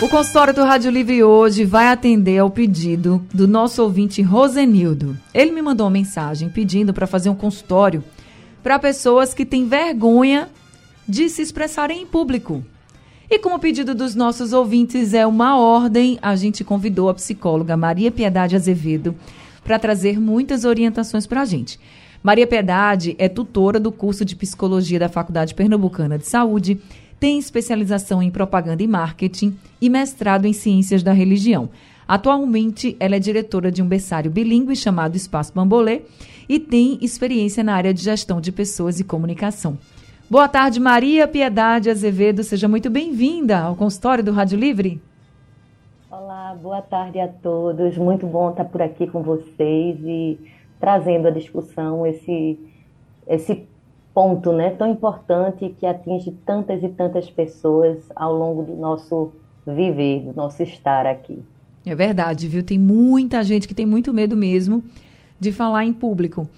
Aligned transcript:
O 0.00 0.08
consultório 0.08 0.54
do 0.54 0.62
Rádio 0.62 0.92
Livre 0.92 1.24
hoje 1.24 1.64
vai 1.64 1.88
atender 1.88 2.38
ao 2.38 2.48
pedido 2.48 3.20
do 3.34 3.48
nosso 3.48 3.82
ouvinte 3.82 4.22
Rosenildo. 4.22 5.18
Ele 5.34 5.50
me 5.50 5.60
mandou 5.60 5.86
uma 5.86 5.92
mensagem 5.92 6.48
pedindo 6.48 6.94
para 6.94 7.04
fazer 7.04 7.28
um 7.30 7.34
consultório 7.34 8.04
para 8.62 8.78
pessoas 8.78 9.34
que 9.34 9.44
têm 9.44 9.66
vergonha 9.66 10.48
de 11.06 11.28
se 11.28 11.42
expressarem 11.42 12.02
em 12.02 12.06
público. 12.06 12.64
E 13.28 13.40
como 13.40 13.56
o 13.56 13.58
pedido 13.58 13.92
dos 13.92 14.14
nossos 14.14 14.52
ouvintes 14.52 15.14
é 15.14 15.26
uma 15.26 15.58
ordem, 15.58 16.16
a 16.22 16.36
gente 16.36 16.62
convidou 16.62 17.08
a 17.08 17.14
psicóloga 17.14 17.76
Maria 17.76 18.12
Piedade 18.12 18.54
Azevedo 18.54 19.16
para 19.64 19.80
trazer 19.80 20.20
muitas 20.20 20.64
orientações 20.64 21.26
para 21.26 21.40
a 21.40 21.44
gente. 21.44 21.76
Maria 22.22 22.46
Piedade 22.46 23.16
é 23.18 23.28
tutora 23.28 23.80
do 23.80 23.90
curso 23.90 24.24
de 24.24 24.36
psicologia 24.36 24.98
da 25.00 25.08
Faculdade 25.08 25.54
Pernambucana 25.54 26.16
de 26.16 26.28
Saúde 26.28 26.80
tem 27.20 27.38
especialização 27.38 28.22
em 28.22 28.30
propaganda 28.30 28.82
e 28.82 28.86
marketing 28.86 29.56
e 29.80 29.88
mestrado 29.90 30.46
em 30.46 30.52
ciências 30.52 31.02
da 31.02 31.12
religião. 31.12 31.68
Atualmente, 32.06 32.96
ela 32.98 33.16
é 33.16 33.18
diretora 33.18 33.70
de 33.70 33.82
um 33.82 33.86
berçário 33.86 34.30
bilíngue 34.30 34.74
chamado 34.74 35.16
Espaço 35.16 35.52
Bambolê 35.54 36.02
e 36.48 36.58
tem 36.58 36.98
experiência 37.02 37.62
na 37.62 37.74
área 37.74 37.92
de 37.92 38.02
gestão 38.02 38.40
de 38.40 38.50
pessoas 38.50 38.98
e 38.98 39.04
comunicação. 39.04 39.76
Boa 40.30 40.48
tarde, 40.48 40.80
Maria 40.80 41.28
Piedade 41.28 41.90
Azevedo. 41.90 42.42
Seja 42.42 42.68
muito 42.68 42.88
bem-vinda 42.88 43.58
ao 43.58 43.76
consultório 43.76 44.24
do 44.24 44.32
Rádio 44.32 44.58
Livre. 44.58 45.00
Olá, 46.10 46.54
boa 46.54 46.80
tarde 46.80 47.20
a 47.20 47.28
todos. 47.28 47.96
Muito 47.98 48.26
bom 48.26 48.50
estar 48.50 48.64
por 48.64 48.80
aqui 48.80 49.06
com 49.06 49.22
vocês 49.22 49.98
e 50.02 50.38
trazendo 50.80 51.28
a 51.28 51.30
discussão 51.30 52.06
esse, 52.06 52.58
esse 53.26 53.66
ponto 54.18 54.50
né, 54.50 54.70
tão 54.70 54.90
importante 54.90 55.72
que 55.78 55.86
atinge 55.86 56.32
tantas 56.44 56.82
e 56.82 56.88
tantas 56.88 57.30
pessoas 57.30 57.98
ao 58.16 58.36
longo 58.36 58.64
do 58.64 58.74
nosso 58.74 59.30
viver, 59.64 60.22
do 60.22 60.32
nosso 60.34 60.60
estar 60.60 61.06
aqui. 61.06 61.38
É 61.86 61.94
verdade, 61.94 62.48
viu? 62.48 62.64
Tem 62.64 62.80
muita 62.80 63.44
gente 63.44 63.68
que 63.68 63.74
tem 63.74 63.86
muito 63.86 64.12
medo 64.12 64.36
mesmo 64.36 64.82
de 65.38 65.52
falar 65.52 65.84
em 65.84 65.92
público. 65.92 66.48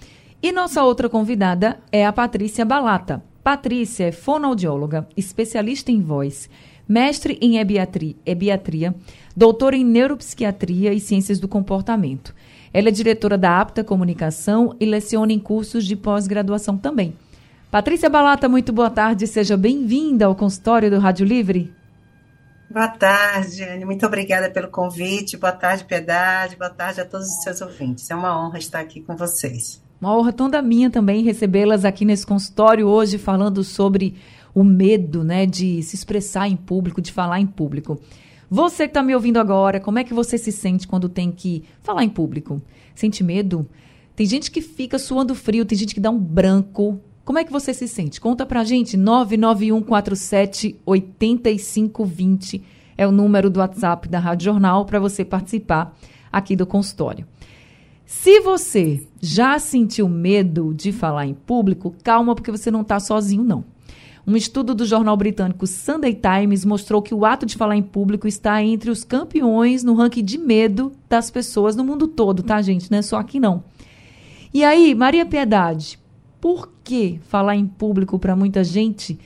E 0.41 0.51
nossa 0.51 0.83
outra 0.83 1.07
convidada 1.07 1.77
é 1.91 2.03
a 2.03 2.11
Patrícia 2.11 2.65
Balata. 2.65 3.21
Patrícia 3.43 4.05
é 4.05 4.11
fonoaudióloga, 4.11 5.07
especialista 5.15 5.91
em 5.91 6.01
voz, 6.01 6.49
mestre 6.89 7.37
em 7.39 7.59
ebiatria, 7.59 8.15
ebiatria 8.25 8.95
doutora 9.37 9.77
em 9.77 9.85
neuropsiquiatria 9.85 10.95
e 10.95 10.99
ciências 10.99 11.39
do 11.39 11.47
comportamento. 11.47 12.33
Ela 12.73 12.87
é 12.87 12.91
diretora 12.91 13.37
da 13.37 13.61
Apta 13.61 13.83
Comunicação 13.83 14.75
e 14.79 14.85
leciona 14.87 15.31
em 15.31 15.37
cursos 15.37 15.85
de 15.85 15.95
pós-graduação 15.95 16.75
também. 16.75 17.13
Patrícia 17.71 18.09
Balata, 18.09 18.49
muito 18.49 18.73
boa 18.73 18.89
tarde, 18.89 19.25
seja 19.25 19.55
bem-vinda 19.55 20.25
ao 20.25 20.35
consultório 20.35 20.91
do 20.91 20.99
Rádio 20.99 21.25
Livre. 21.25 21.73
Boa 22.69 22.89
tarde, 22.89 23.63
Anne. 23.63 23.85
Muito 23.85 24.05
obrigada 24.05 24.49
pelo 24.49 24.67
convite. 24.67 25.37
Boa 25.37 25.53
tarde, 25.53 25.85
Piedade. 25.85 26.57
Boa 26.57 26.69
tarde 26.69 26.99
a 26.99 27.05
todos 27.05 27.27
os 27.27 27.43
seus 27.43 27.61
ouvintes. 27.61 28.11
É 28.11 28.15
uma 28.15 28.37
honra 28.37 28.57
estar 28.57 28.81
aqui 28.81 28.99
com 28.99 29.15
vocês. 29.15 29.81
Uma 30.01 30.13
honra 30.13 30.33
toda 30.33 30.61
minha 30.61 30.89
também 30.89 31.23
recebê-las 31.23 31.85
aqui 31.85 32.03
nesse 32.03 32.27
consultório 32.27 32.87
hoje, 32.87 33.17
falando 33.17 33.63
sobre 33.63 34.15
o 34.53 34.65
medo 34.65 35.23
né, 35.23 35.45
de 35.45 35.81
se 35.81 35.95
expressar 35.95 36.49
em 36.49 36.57
público, 36.57 37.01
de 37.01 37.13
falar 37.13 37.39
em 37.39 37.47
público. 37.47 37.97
Você 38.49 38.83
que 38.83 38.89
está 38.89 39.01
me 39.01 39.15
ouvindo 39.15 39.39
agora, 39.39 39.79
como 39.79 39.97
é 39.97 40.03
que 40.03 40.13
você 40.13 40.37
se 40.37 40.51
sente 40.51 40.89
quando 40.89 41.07
tem 41.07 41.31
que 41.31 41.63
falar 41.81 42.03
em 42.03 42.09
público? 42.09 42.61
Sente 42.93 43.23
medo? 43.23 43.65
Tem 44.13 44.25
gente 44.25 44.51
que 44.51 44.59
fica 44.59 44.99
suando 44.99 45.33
frio, 45.33 45.63
tem 45.63 45.77
gente 45.77 45.95
que 45.95 46.01
dá 46.01 46.09
um 46.09 46.19
branco, 46.19 46.99
como 47.23 47.39
é 47.39 47.43
que 47.43 47.51
você 47.51 47.73
se 47.73 47.87
sente? 47.87 48.19
Conta 48.19 48.45
pra 48.45 48.63
gente. 48.63 48.97
99147 48.97 50.79
8520 50.85 52.63
é 52.97 53.07
o 53.07 53.11
número 53.11 53.49
do 53.49 53.59
WhatsApp 53.59 54.07
da 54.07 54.19
Rádio 54.19 54.45
Jornal 54.45 54.85
para 54.85 54.99
você 54.99 55.23
participar 55.23 55.95
aqui 56.31 56.55
do 56.55 56.65
consultório. 56.65 57.25
Se 58.05 58.41
você 58.41 59.07
já 59.21 59.57
sentiu 59.57 60.09
medo 60.09 60.73
de 60.73 60.91
falar 60.91 61.25
em 61.25 61.33
público, 61.33 61.95
calma, 62.03 62.35
porque 62.35 62.51
você 62.51 62.69
não 62.69 62.81
está 62.81 62.99
sozinho, 62.99 63.43
não. 63.43 63.63
Um 64.25 64.35
estudo 64.35 64.75
do 64.75 64.85
jornal 64.85 65.17
britânico 65.17 65.65
Sunday 65.65 66.13
Times 66.13 66.63
mostrou 66.65 67.01
que 67.01 67.13
o 67.13 67.25
ato 67.25 67.45
de 67.45 67.55
falar 67.55 67.75
em 67.75 67.81
público 67.81 68.27
está 68.27 68.61
entre 68.61 68.91
os 68.91 69.03
campeões 69.03 69.83
no 69.83 69.93
ranking 69.93 70.23
de 70.23 70.37
medo 70.37 70.91
das 71.09 71.31
pessoas 71.31 71.75
no 71.75 71.83
mundo 71.83 72.07
todo, 72.07 72.43
tá, 72.43 72.61
gente? 72.61 72.91
Não 72.91 72.99
é 72.99 73.01
só 73.01 73.17
aqui, 73.17 73.39
não. 73.39 73.63
E 74.53 74.63
aí, 74.63 74.93
Maria 74.93 75.25
Piedade, 75.25 75.97
por 76.41 76.67
que 76.83 77.19
falar 77.19 77.55
em 77.55 77.67
público 77.67 78.17
para 78.17 78.35
muita 78.35 78.63
gente, 78.63 79.17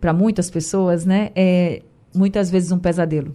para 0.00 0.12
muitas 0.12 0.48
pessoas, 0.48 1.04
né, 1.04 1.30
é 1.34 1.82
muitas 2.14 2.50
vezes 2.50 2.70
um 2.70 2.78
pesadelo? 2.78 3.34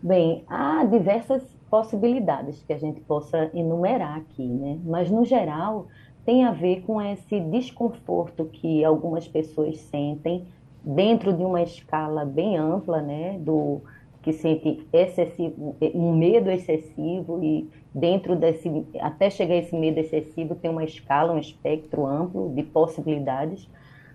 Bem, 0.00 0.44
há 0.46 0.84
diversas 0.84 1.42
possibilidades 1.68 2.62
que 2.62 2.72
a 2.72 2.78
gente 2.78 3.00
possa 3.00 3.50
enumerar 3.52 4.18
aqui, 4.18 4.46
né? 4.46 4.78
Mas 4.84 5.10
no 5.10 5.24
geral 5.24 5.86
tem 6.24 6.44
a 6.44 6.52
ver 6.52 6.82
com 6.82 7.00
esse 7.00 7.40
desconforto 7.40 8.44
que 8.44 8.84
algumas 8.84 9.26
pessoas 9.26 9.78
sentem 9.78 10.46
dentro 10.84 11.32
de 11.32 11.42
uma 11.42 11.62
escala 11.62 12.24
bem 12.24 12.56
ampla, 12.56 13.02
né, 13.02 13.38
do 13.38 13.82
que 14.28 14.32
sente 14.34 14.86
excessivo, 14.92 15.74
um 15.94 16.14
medo 16.14 16.50
excessivo 16.50 17.42
e 17.42 17.66
dentro 17.94 18.36
desse, 18.36 18.86
até 19.00 19.30
chegar 19.30 19.56
esse 19.56 19.74
medo 19.74 19.98
excessivo, 19.98 20.54
tem 20.54 20.70
uma 20.70 20.84
escala, 20.84 21.32
um 21.32 21.38
espectro 21.38 22.04
amplo 22.04 22.52
de 22.54 22.62
possibilidades, 22.62 23.66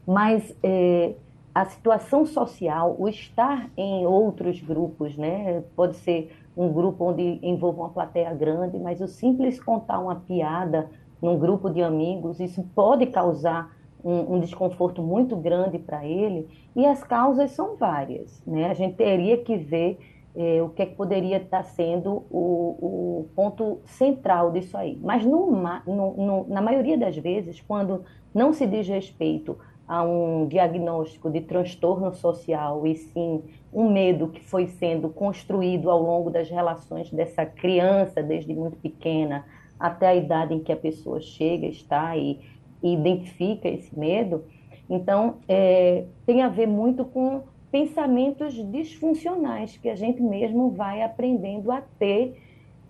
mas 0.05 0.55
é, 0.61 1.15
a 1.55 1.65
situação 1.65 2.27
social, 2.27 2.95
o 2.99 3.09
estar 3.09 3.71
em 3.75 4.05
outros 4.05 4.61
grupos, 4.61 5.17
né, 5.17 5.63
pode 5.75 5.95
ser 5.95 6.31
um 6.55 6.71
grupo 6.71 7.05
onde 7.05 7.39
envolva 7.41 7.81
uma 7.81 7.89
plateia 7.89 8.31
grande, 8.35 8.77
mas 8.77 9.01
o 9.01 9.07
simples 9.07 9.59
contar 9.59 9.97
uma 9.97 10.17
piada 10.17 10.91
num 11.19 11.39
grupo 11.39 11.71
de 11.71 11.81
amigos, 11.81 12.39
isso 12.39 12.63
pode 12.75 13.07
causar 13.07 13.75
um, 14.03 14.35
um 14.35 14.39
desconforto 14.39 15.01
muito 15.01 15.35
grande 15.35 15.79
para 15.79 16.05
ele, 16.05 16.47
e 16.75 16.85
as 16.85 17.03
causas 17.03 17.51
são 17.51 17.75
várias, 17.75 18.41
né, 18.45 18.69
a 18.69 18.73
gente 18.73 18.95
teria 18.95 19.37
que 19.37 19.55
ver 19.57 19.97
é, 20.35 20.61
o 20.61 20.69
que, 20.69 20.81
é 20.81 20.85
que 20.87 20.95
poderia 20.95 21.37
estar 21.37 21.63
sendo 21.63 22.25
o, 22.29 23.21
o, 23.21 23.29
ponto 23.35 23.79
central 23.85 24.51
disso 24.51 24.75
aí. 24.75 24.97
Mas 25.01 25.23
no, 25.23 25.51
no, 25.85 26.47
na 26.47 26.61
maioria 26.61 26.97
das 26.97 27.15
vezes, 27.15 27.61
quando 27.61 28.03
não 28.33 28.51
se 28.51 28.65
diz 28.65 28.87
respeito 28.87 29.57
a 29.87 30.01
um 30.01 30.47
diagnóstico 30.47 31.29
de 31.29 31.41
transtorno 31.41 32.13
social 32.15 32.87
e 32.87 32.95
sim 32.95 33.43
um 33.71 33.91
medo 33.91 34.29
que 34.29 34.43
foi 34.43 34.67
sendo 34.67 35.09
construído 35.09 35.91
ao 35.91 36.01
longo 36.01 36.29
das 36.29 36.49
relações 36.49 37.11
dessa 37.11 37.45
criança 37.45 38.23
desde 38.23 38.53
muito 38.55 38.77
pequena 38.77 39.45
até 39.79 40.07
a 40.07 40.15
idade 40.15 40.53
em 40.53 40.59
que 40.59 40.71
a 40.71 40.77
pessoa 40.77 41.19
chega, 41.19 41.67
está 41.67 42.15
e, 42.15 42.39
e 42.83 42.93
identifica 42.93 43.67
esse 43.67 43.97
medo, 43.97 44.43
então 44.89 45.37
é, 45.47 46.05
tem 46.25 46.43
a 46.43 46.49
ver 46.49 46.67
muito 46.67 47.05
com 47.05 47.43
pensamentos 47.71 48.53
disfuncionais 48.71 49.77
que 49.77 49.89
a 49.89 49.95
gente 49.95 50.21
mesmo 50.21 50.69
vai 50.69 51.01
aprendendo 51.01 51.71
a 51.71 51.81
ter, 51.97 52.39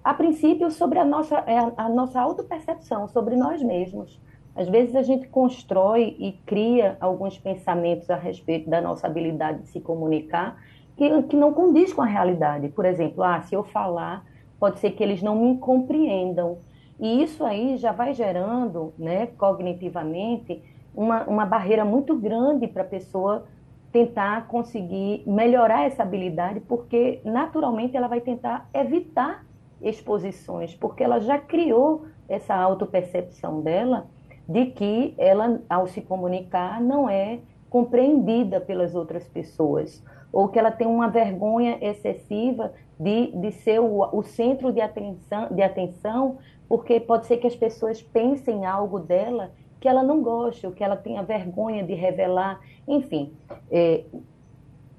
a 0.04 0.14
princípio, 0.14 0.70
sobre 0.72 1.00
a 1.00 1.06
nossa, 1.06 1.38
é, 1.48 1.58
a 1.78 1.88
nossa 1.88 2.20
autopercepção, 2.20 3.08
sobre 3.08 3.38
nós 3.38 3.64
mesmos. 3.64 4.20
Às 4.56 4.68
vezes 4.68 4.96
a 4.96 5.02
gente 5.02 5.28
constrói 5.30 6.16
e 6.20 6.34
cria 6.46 6.98
alguns 7.00 7.38
pensamentos 7.38 8.10
a 8.10 8.16
respeito 8.16 8.70
da 8.70 8.82
nossa 8.82 9.08
habilidade 9.08 9.62
de 9.62 9.68
se 9.70 9.80
comunicar 9.80 10.62
que, 10.96 11.24
que 11.24 11.36
não 11.36 11.54
condiz 11.54 11.92
com 11.92 12.02
a 12.02 12.06
realidade. 12.06 12.70
Por 12.70 12.86
exemplo, 12.86 13.24
ah, 13.24 13.42
se 13.42 13.56
eu 13.56 13.64
falar, 13.64 14.26
pode 14.60 14.80
ser 14.80 14.92
que 14.92 15.04
eles 15.04 15.22
não 15.22 15.36
me 15.36 15.58
compreendam. 15.58 16.58
E 17.00 17.24
isso 17.24 17.44
aí 17.44 17.78
já 17.78 17.92
vai 17.92 18.14
gerando, 18.14 18.94
né, 18.98 19.28
cognitivamente, 19.38 20.64
uma, 20.96 21.24
uma 21.24 21.46
barreira 21.46 21.84
muito 21.84 22.16
grande 22.16 22.68
para 22.68 22.84
a 22.84 22.86
pessoa 22.86 23.46
tentar 23.92 24.48
conseguir 24.48 25.24
melhorar 25.28 25.86
essa 25.86 26.04
habilidade, 26.04 26.60
porque 26.62 27.22
naturalmente 27.24 27.96
ela 27.96 28.08
vai 28.08 28.22
tentar 28.22 28.68
evitar 28.74 29.46
exposições, 29.82 30.74
porque 30.74 31.04
ela 31.04 31.20
já 31.20 31.38
criou 31.38 32.06
essa 32.28 32.56
autopercepção 32.56 33.62
dela 33.62 34.08
de 34.48 34.68
que 34.68 35.14
ela, 35.18 35.62
ao 35.70 35.88
se 35.88 36.02
comunicar, 36.02 36.82
não 36.82 37.10
é 37.10 37.40
compreendida 37.70 38.60
pelas 38.60 38.96
outras 38.96 39.28
pessoas. 39.28 40.04
ou 40.32 40.48
que 40.48 40.58
ela 40.58 40.72
tem 40.72 40.88
uma 40.88 41.08
vergonha 41.08 41.78
excessiva 41.80 42.74
de, 43.00 43.32
de 43.32 43.52
ser 43.52 43.80
o, 43.80 44.02
o 44.12 44.24
centro 44.24 44.72
de 44.72 44.82
atenção, 44.82 45.48
de 45.52 45.62
atenção, 45.62 46.38
porque 46.68 47.00
pode 47.00 47.26
ser 47.26 47.38
que 47.38 47.48
as 47.48 47.56
pessoas 47.56 48.02
pensem 48.02 48.66
algo 48.66 49.00
dela 49.00 49.52
que 49.80 49.88
ela 49.88 50.02
não 50.02 50.24
goste, 50.24 50.66
ou 50.66 50.72
que 50.72 50.82
ela 50.82 50.96
tenha 50.96 51.22
vergonha 51.22 51.84
de 51.84 51.94
revelar. 51.94 52.62
Enfim, 52.88 53.34
é, 53.70 54.06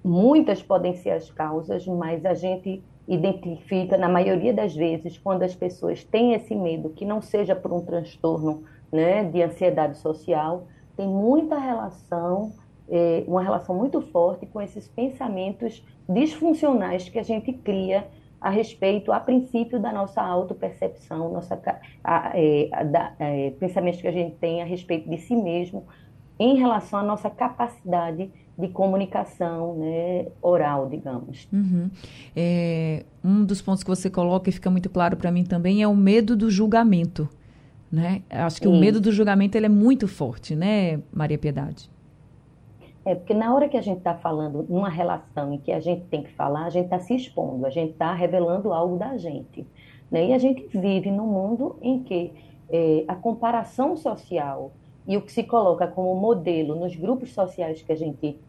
muitas 0.05 0.63
podem 0.63 0.95
ser 0.95 1.13
as 1.13 1.31
causas, 1.31 1.87
mas 1.87 2.27
a 2.27 2.35
gente 2.35 2.83
identifica, 3.09 3.97
na 3.97 4.11
maioria 4.11 4.53
das 4.53 4.75
vezes, 4.75 5.17
quando 5.17 5.43
as 5.43 5.55
pessoas 5.55 6.05
têm 6.05 6.35
esse 6.35 6.55
medo, 6.55 6.91
que 6.91 7.07
não 7.07 7.23
seja 7.23 7.57
por 7.57 7.73
um 7.73 7.81
transtorno 7.81 8.65
né, 8.93 9.25
de 9.25 9.43
ansiedade 9.43 9.97
social, 9.97 10.67
tem 10.97 11.09
muita 11.09 11.59
relação, 11.59 12.53
é, 12.87 13.25
uma 13.27 13.43
relação 13.43 13.75
muito 13.75 14.03
forte 14.03 14.45
com 14.45 14.61
esses 14.61 14.87
pensamentos 14.87 15.83
disfuncionais 16.09 17.09
que 17.09 17.19
a 17.19 17.23
gente 17.23 17.53
cria 17.53 18.07
a 18.41 18.51
respeito, 18.51 19.11
a 19.11 19.19
princípio, 19.19 19.81
da 19.81 19.91
nossa 19.91 20.21
autopercepção, 20.21 21.33
nossa, 21.33 21.59
a, 22.05 22.33
é, 22.35 22.69
a, 22.73 22.83
da, 22.83 23.13
é, 23.19 23.51
pensamentos 23.59 24.03
que 24.03 24.07
a 24.07 24.13
gente 24.13 24.37
tem 24.37 24.61
a 24.61 24.67
respeito 24.67 25.09
de 25.09 25.17
si 25.17 25.35
mesmo 25.35 25.87
em 26.39 26.57
relação 26.57 26.99
à 26.99 27.03
nossa 27.03 27.31
capacidade 27.31 28.31
de 28.57 28.69
comunicação 28.69 29.77
né, 29.77 30.27
oral, 30.43 30.89
digamos. 30.89 31.49
Uhum. 31.53 31.91
É, 32.37 33.05
um 33.25 33.45
dos 33.45 33.63
pontos 33.63 33.83
que 33.83 33.89
você 33.89 34.11
coloca 34.11 34.51
e 34.51 34.53
fica 34.53 34.71
muito 34.71 34.91
claro 34.91 35.17
para 35.17 35.33
mim 35.33 35.45
também 35.45 35.83
é 35.83 35.89
o 35.89 35.97
medo 35.97 36.37
do 36.37 36.51
julgamento. 36.51 37.29
Né? 37.91 38.23
Acho 38.29 38.61
que 38.61 38.67
Isso. 38.67 38.77
o 38.77 38.79
medo 38.79 39.01
do 39.01 39.11
julgamento 39.11 39.57
ele 39.57 39.67
é 39.67 39.71
muito 39.71 40.07
forte, 40.07 40.55
né, 40.55 41.01
Maria 41.13 41.39
Piedade? 41.39 41.91
É, 43.05 43.15
porque 43.15 43.35
na 43.35 43.55
hora 43.55 43.69
que 43.69 43.77
a 43.77 43.83
gente 43.83 43.99
está 43.99 44.15
falando 44.15 44.65
numa 44.69 44.89
relação 44.89 45.53
em 45.53 45.59
que 45.59 45.71
a 45.71 45.81
gente 45.81 46.07
tem 46.07 46.23
que 46.23 46.33
falar, 46.33 46.65
a 46.65 46.71
gente 46.71 46.87
está 46.87 46.99
se 46.99 47.15
expondo, 47.15 47.67
a 47.67 47.71
gente 47.71 47.93
está 47.93 48.15
revelando 48.15 48.73
algo 48.73 48.97
da 48.97 49.17
gente. 49.19 49.67
Né? 50.11 50.29
E 50.29 50.33
a 50.33 50.39
gente 50.39 50.67
vive 50.69 51.11
num 51.11 51.27
mundo 51.27 51.77
em 51.83 52.03
que 52.03 52.33
é, 52.71 53.05
a 53.07 53.15
comparação 53.15 53.97
social 53.97 54.73
e 55.07 55.17
o 55.17 55.23
que 55.23 55.31
se 55.31 55.43
coloca 55.43 55.87
como 55.87 56.15
modelo 56.15 56.75
nos 56.75 56.97
grupos 56.97 57.33
sociais 57.33 57.83
que 57.83 57.93
a 57.93 57.97
gente 57.97 58.41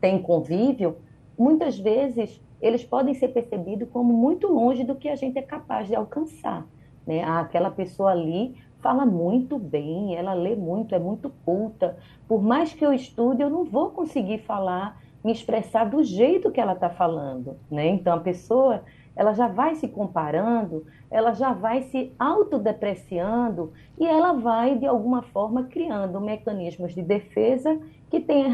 tem 0.00 0.22
convívio, 0.22 0.96
muitas 1.36 1.76
vezes 1.76 2.40
eles 2.60 2.84
podem 2.84 3.12
ser 3.14 3.28
percebidos 3.28 3.88
como 3.90 4.12
muito 4.12 4.46
longe 4.46 4.84
do 4.84 4.94
que 4.94 5.08
a 5.08 5.16
gente 5.16 5.36
é 5.36 5.42
capaz 5.42 5.88
de 5.88 5.96
alcançar. 5.96 6.64
Né? 7.04 7.22
Ah, 7.24 7.40
aquela 7.40 7.70
pessoa 7.70 8.12
ali 8.12 8.56
fala 8.84 9.06
muito 9.06 9.58
bem, 9.58 10.14
ela 10.14 10.34
lê 10.34 10.54
muito, 10.54 10.94
é 10.94 10.98
muito 10.98 11.32
culta. 11.42 11.96
Por 12.28 12.42
mais 12.42 12.74
que 12.74 12.84
eu 12.84 12.92
estude, 12.92 13.40
eu 13.40 13.48
não 13.48 13.64
vou 13.64 13.88
conseguir 13.88 14.40
falar, 14.40 15.00
me 15.24 15.32
expressar 15.32 15.84
do 15.84 16.04
jeito 16.04 16.50
que 16.50 16.60
ela 16.60 16.74
está 16.74 16.90
falando, 16.90 17.56
né? 17.70 17.88
Então 17.88 18.12
a 18.12 18.20
pessoa, 18.20 18.82
ela 19.16 19.32
já 19.32 19.48
vai 19.48 19.74
se 19.74 19.88
comparando, 19.88 20.84
ela 21.10 21.32
já 21.32 21.54
vai 21.54 21.80
se 21.84 22.12
autodepreciando 22.18 23.72
e 23.98 24.06
ela 24.06 24.34
vai 24.34 24.76
de 24.76 24.84
alguma 24.84 25.22
forma 25.22 25.64
criando 25.64 26.20
mecanismos 26.20 26.94
de 26.94 27.00
defesa 27.00 27.80
que 28.10 28.20
tem 28.20 28.44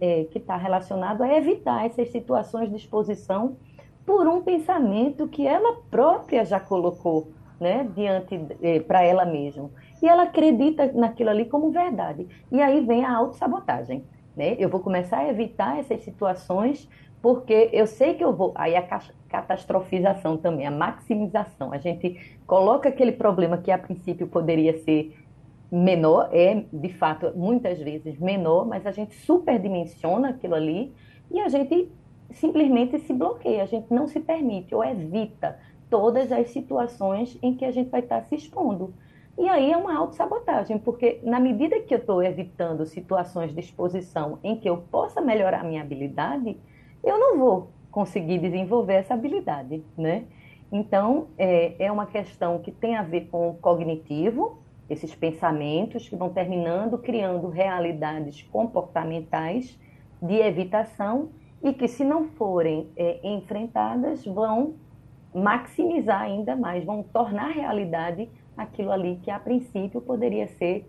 é, 0.00 0.28
está 0.32 0.56
relacionado 0.56 1.22
a 1.22 1.36
evitar 1.36 1.84
essas 1.84 2.08
situações 2.12 2.70
de 2.70 2.76
exposição 2.76 3.56
por 4.06 4.28
um 4.28 4.42
pensamento 4.42 5.26
que 5.26 5.44
ela 5.44 5.78
própria 5.90 6.44
já 6.44 6.60
colocou 6.60 7.34
né, 7.60 7.88
diante 7.94 8.38
eh, 8.62 8.80
para 8.80 9.02
ela 9.02 9.24
mesma. 9.24 9.70
E 10.02 10.08
ela 10.08 10.24
acredita 10.24 10.92
naquilo 10.92 11.30
ali 11.30 11.46
como 11.46 11.70
verdade. 11.70 12.26
E 12.50 12.60
aí 12.60 12.84
vem 12.84 13.04
a 13.04 13.16
autossabotagem. 13.16 14.04
Né? 14.36 14.56
Eu 14.58 14.68
vou 14.68 14.80
começar 14.80 15.18
a 15.18 15.28
evitar 15.28 15.78
essas 15.78 16.02
situações 16.02 16.88
porque 17.22 17.70
eu 17.72 17.86
sei 17.86 18.14
que 18.14 18.22
eu 18.22 18.32
vou. 18.32 18.52
Aí 18.54 18.76
a 18.76 19.00
catastrofização 19.28 20.36
também, 20.36 20.66
a 20.66 20.70
maximização. 20.70 21.72
A 21.72 21.78
gente 21.78 22.38
coloca 22.46 22.88
aquele 22.88 23.12
problema 23.12 23.58
que 23.58 23.70
a 23.70 23.78
princípio 23.78 24.26
poderia 24.26 24.78
ser 24.84 25.16
menor, 25.70 26.28
é 26.32 26.64
de 26.72 26.88
fato 26.90 27.32
muitas 27.34 27.80
vezes 27.80 28.18
menor, 28.18 28.66
mas 28.66 28.86
a 28.86 28.92
gente 28.92 29.14
superdimensiona 29.14 30.28
aquilo 30.28 30.54
ali 30.54 30.94
e 31.30 31.40
a 31.40 31.48
gente 31.48 31.90
simplesmente 32.30 32.98
se 33.00 33.12
bloqueia, 33.12 33.62
a 33.62 33.66
gente 33.66 33.92
não 33.92 34.06
se 34.06 34.20
permite 34.20 34.74
ou 34.74 34.84
evita 34.84 35.58
todas 35.90 36.32
as 36.32 36.50
situações 36.50 37.38
em 37.42 37.54
que 37.54 37.64
a 37.64 37.70
gente 37.70 37.90
vai 37.90 38.00
estar 38.00 38.22
se 38.22 38.34
expondo. 38.34 38.92
E 39.38 39.48
aí 39.48 39.70
é 39.70 39.76
uma 39.76 39.96
autossabotagem, 39.96 40.78
porque 40.78 41.20
na 41.22 41.38
medida 41.38 41.78
que 41.80 41.92
eu 41.92 41.98
estou 41.98 42.22
evitando 42.22 42.86
situações 42.86 43.52
de 43.52 43.60
exposição 43.60 44.38
em 44.42 44.56
que 44.56 44.68
eu 44.68 44.78
possa 44.90 45.20
melhorar 45.20 45.60
a 45.60 45.64
minha 45.64 45.82
habilidade, 45.82 46.56
eu 47.04 47.18
não 47.18 47.38
vou 47.38 47.70
conseguir 47.90 48.38
desenvolver 48.38 48.94
essa 48.94 49.14
habilidade, 49.14 49.82
né? 49.96 50.24
Então, 50.72 51.28
é, 51.38 51.76
é 51.78 51.92
uma 51.92 52.06
questão 52.06 52.58
que 52.58 52.72
tem 52.72 52.96
a 52.96 53.02
ver 53.02 53.28
com 53.30 53.50
o 53.50 53.54
cognitivo, 53.54 54.58
esses 54.88 55.14
pensamentos 55.14 56.08
que 56.08 56.16
vão 56.16 56.30
terminando 56.30 56.98
criando 56.98 57.48
realidades 57.48 58.42
comportamentais 58.42 59.78
de 60.20 60.34
evitação 60.34 61.28
e 61.62 61.72
que, 61.72 61.88
se 61.88 62.04
não 62.04 62.28
forem 62.28 62.88
é, 62.96 63.20
enfrentadas, 63.22 64.24
vão 64.24 64.74
maximizar 65.36 66.22
ainda 66.22 66.56
mais, 66.56 66.84
vão 66.84 67.02
tornar 67.02 67.48
realidade 67.48 68.28
aquilo 68.56 68.90
ali 68.90 69.20
que 69.22 69.30
a 69.30 69.38
princípio 69.38 70.00
poderia 70.00 70.48
ser 70.48 70.88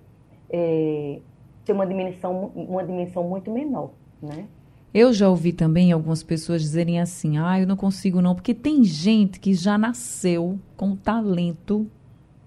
é, 0.50 1.20
ter 1.66 1.74
uma 1.74 1.86
dimensão, 1.86 2.52
uma 2.56 2.84
dimensão 2.84 3.24
muito 3.24 3.52
menor, 3.52 3.92
né? 4.22 4.46
Eu 4.94 5.12
já 5.12 5.30
ouvi 5.30 5.52
também 5.52 5.92
algumas 5.92 6.24
pessoas 6.24 6.62
dizerem 6.62 7.00
assim: 7.00 7.38
ah, 7.38 7.60
eu 7.60 7.68
não 7.68 7.76
consigo 7.76 8.22
não, 8.22 8.34
porque 8.34 8.54
tem 8.54 8.84
gente 8.86 9.40
que 9.40 9.54
já 9.54 9.78
nasceu 9.78 10.58
com 10.78 10.92
o 10.92 10.96
talento 10.96 11.86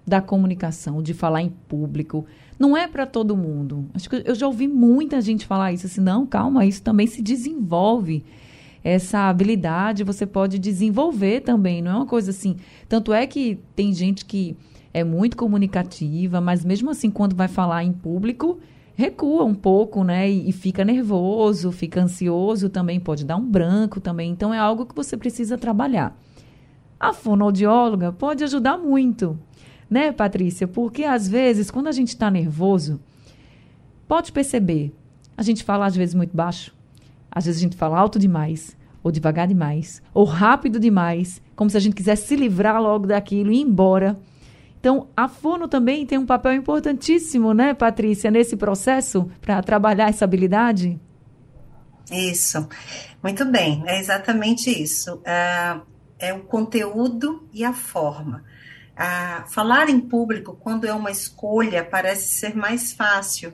da 0.05 0.19
comunicação, 0.19 1.03
de 1.03 1.13
falar 1.13 1.43
em 1.43 1.49
público. 1.49 2.25
Não 2.57 2.75
é 2.75 2.87
para 2.87 3.05
todo 3.05 3.37
mundo. 3.37 3.85
Acho 3.93 4.09
que 4.09 4.23
eu 4.25 4.35
já 4.35 4.47
ouvi 4.47 4.67
muita 4.67 5.21
gente 5.21 5.45
falar 5.45 5.71
isso 5.71 5.85
assim: 5.85 6.01
não, 6.01 6.25
calma, 6.25 6.65
isso 6.65 6.81
também 6.81 7.05
se 7.05 7.21
desenvolve 7.21 8.25
essa 8.83 9.29
habilidade 9.29 10.03
você 10.03 10.25
pode 10.25 10.57
desenvolver 10.57 11.41
também, 11.41 11.81
não 11.81 11.91
é 11.91 11.95
uma 11.95 12.05
coisa 12.05 12.31
assim. 12.31 12.57
Tanto 12.89 13.13
é 13.13 13.27
que 13.27 13.59
tem 13.75 13.93
gente 13.93 14.25
que 14.25 14.55
é 14.93 15.03
muito 15.03 15.37
comunicativa, 15.37 16.41
mas 16.41 16.65
mesmo 16.65 16.89
assim, 16.89 17.09
quando 17.09 17.35
vai 17.35 17.47
falar 17.47 17.83
em 17.83 17.93
público, 17.93 18.59
recua 18.95 19.43
um 19.43 19.53
pouco, 19.53 20.03
né? 20.03 20.29
E, 20.29 20.49
e, 20.49 20.51
fica 20.51 20.83
nervoso, 20.83 21.71
fica 21.71 22.01
ansioso 22.01 22.69
também, 22.69 22.99
pode 22.99 23.25
dar 23.25 23.37
um 23.37 23.45
branco 23.45 23.99
também. 23.99 24.31
Então, 24.31 24.53
é 24.53 24.59
algo 24.59 24.85
que 24.85 24.95
você 24.95 25.15
precisa 25.15 25.57
trabalhar. 25.57 26.17
A 26.99 27.13
fonoaudióloga 27.13 28.11
pode 28.11 28.43
ajudar 28.43 28.77
muito, 28.77 29.39
né, 29.89 30.11
Patrícia? 30.11 30.67
Porque 30.67 31.03
às 31.03 31.27
vezes, 31.27 31.71
quando 31.71 31.87
a 31.87 31.91
gente 31.91 32.09
está 32.09 32.29
nervoso, 32.29 32.99
pode 34.07 34.31
perceber, 34.31 34.93
a 35.35 35.41
gente 35.41 35.63
fala 35.63 35.85
às 35.85 35.95
vezes 35.95 36.13
muito 36.13 36.35
baixo, 36.35 36.75
às 37.31 37.45
vezes 37.45 37.61
a 37.61 37.63
gente 37.63 37.77
fala 37.77 37.97
alto 37.97 38.19
demais, 38.19 38.75
ou 39.01 39.11
devagar 39.11 39.47
demais, 39.47 40.01
ou 40.13 40.25
rápido 40.25 40.79
demais, 40.79 41.41
como 41.55 41.69
se 41.69 41.77
a 41.77 41.79
gente 41.79 41.95
quisesse 41.95 42.27
se 42.27 42.35
livrar 42.35 42.81
logo 42.81 43.07
daquilo 43.07 43.51
e 43.51 43.57
ir 43.57 43.61
embora. 43.61 44.19
Então, 44.79 45.07
a 45.15 45.27
fono 45.27 45.67
também 45.67 46.05
tem 46.05 46.17
um 46.17 46.25
papel 46.25 46.53
importantíssimo, 46.53 47.53
né, 47.53 47.73
Patrícia, 47.73 48.31
nesse 48.31 48.57
processo 48.57 49.29
para 49.39 49.61
trabalhar 49.61 50.09
essa 50.09 50.25
habilidade? 50.25 50.99
Isso, 52.11 52.67
muito 53.23 53.45
bem, 53.45 53.83
é 53.85 53.99
exatamente 53.99 54.69
isso. 54.69 55.21
É, 55.23 55.79
é 56.19 56.33
o 56.33 56.41
conteúdo 56.41 57.47
e 57.53 57.63
a 57.63 57.73
forma. 57.73 58.43
falar 59.49 59.89
em 59.89 59.99
público, 59.99 60.57
quando 60.59 60.85
é 60.85 60.93
uma 60.93 61.11
escolha, 61.11 61.83
parece 61.83 62.39
ser 62.39 62.55
mais 62.55 62.91
fácil, 62.91 63.53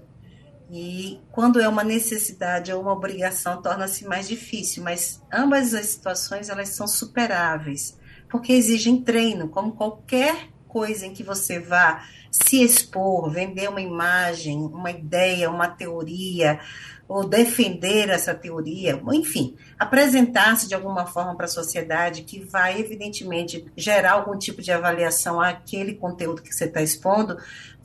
e 0.69 1.19
quando 1.31 1.61
é 1.61 1.67
uma 1.67 1.83
necessidade 1.83 2.73
ou 2.73 2.81
uma 2.81 2.91
obrigação, 2.91 3.61
torna-se 3.61 4.05
mais 4.05 4.27
difícil, 4.27 4.83
mas 4.83 5.21
ambas 5.31 5.73
as 5.73 5.85
situações 5.87 6.49
elas 6.49 6.69
são 6.69 6.87
superáveis, 6.87 7.97
porque 8.29 8.51
exigem 8.51 9.01
treino, 9.01 9.47
como 9.47 9.71
qualquer 9.71 10.49
coisa 10.67 11.05
em 11.05 11.13
que 11.13 11.23
você 11.23 11.59
vá 11.59 12.03
se 12.29 12.61
expor, 12.61 13.29
vender 13.31 13.69
uma 13.69 13.81
imagem, 13.81 14.57
uma 14.57 14.91
ideia, 14.91 15.49
uma 15.49 15.69
teoria, 15.69 16.59
ou 17.07 17.25
defender 17.25 18.09
essa 18.09 18.35
teoria, 18.35 19.01
enfim, 19.13 19.55
apresentar-se 19.79 20.67
de 20.67 20.75
alguma 20.75 21.05
forma 21.05 21.35
para 21.35 21.45
a 21.45 21.49
sociedade 21.49 22.23
que 22.23 22.43
vai, 22.43 22.81
evidentemente, 22.81 23.65
gerar 23.77 24.13
algum 24.13 24.37
tipo 24.37 24.61
de 24.61 24.73
avaliação 24.73 25.39
àquele 25.39 25.93
conteúdo 25.95 26.41
que 26.41 26.53
você 26.53 26.65
está 26.65 26.81
expondo, 26.81 27.37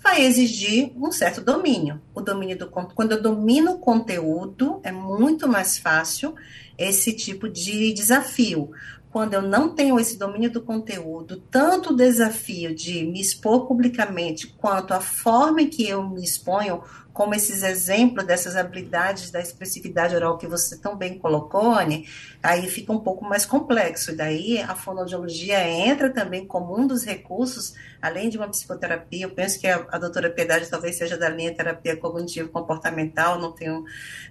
vai 0.02 0.24
exigir 0.24 0.92
um 0.96 1.12
certo 1.12 1.40
domínio. 1.40 2.00
O 2.14 2.20
domínio 2.20 2.58
do 2.58 2.66
quando 2.66 3.12
eu 3.12 3.22
domino 3.22 3.72
o 3.72 3.78
conteúdo, 3.78 4.80
é 4.82 4.90
muito 4.90 5.48
mais 5.48 5.78
fácil 5.78 6.34
esse 6.76 7.12
tipo 7.12 7.48
de 7.48 7.92
desafio, 7.92 8.70
quando 9.12 9.34
eu 9.34 9.42
não 9.42 9.68
tenho 9.74 10.00
esse 10.00 10.16
domínio 10.16 10.50
do 10.50 10.62
conteúdo, 10.62 11.36
tanto 11.50 11.90
o 11.90 11.96
desafio 11.96 12.74
de 12.74 13.04
me 13.04 13.20
expor 13.20 13.66
publicamente, 13.66 14.46
quanto 14.46 14.94
a 14.94 15.02
forma 15.02 15.60
em 15.60 15.68
que 15.68 15.86
eu 15.86 16.08
me 16.08 16.24
exponho, 16.24 16.82
como 17.12 17.34
esses 17.34 17.62
exemplos 17.62 18.24
dessas 18.24 18.56
habilidades 18.56 19.30
da 19.30 19.38
expressividade 19.38 20.16
oral 20.16 20.38
que 20.38 20.46
você 20.46 20.78
tão 20.78 20.96
bem 20.96 21.18
colocou, 21.18 21.74
Anne, 21.74 22.08
aí 22.42 22.66
fica 22.70 22.90
um 22.90 23.00
pouco 23.00 23.22
mais 23.22 23.44
complexo. 23.44 24.12
E 24.12 24.16
daí 24.16 24.58
a 24.62 24.74
fonoaudiologia 24.74 25.62
entra 25.68 26.08
também 26.08 26.46
como 26.46 26.74
um 26.74 26.86
dos 26.86 27.04
recursos, 27.04 27.74
além 28.00 28.30
de 28.30 28.38
uma 28.38 28.48
psicoterapia. 28.48 29.26
Eu 29.26 29.30
penso 29.30 29.60
que 29.60 29.66
a, 29.66 29.86
a 29.90 29.98
doutora 29.98 30.30
Piedade 30.30 30.70
talvez 30.70 30.96
seja 30.96 31.18
da 31.18 31.28
linha 31.28 31.54
terapia 31.54 31.98
cognitivo-comportamental, 31.98 33.38
não 33.38 33.52
tenho 33.52 33.84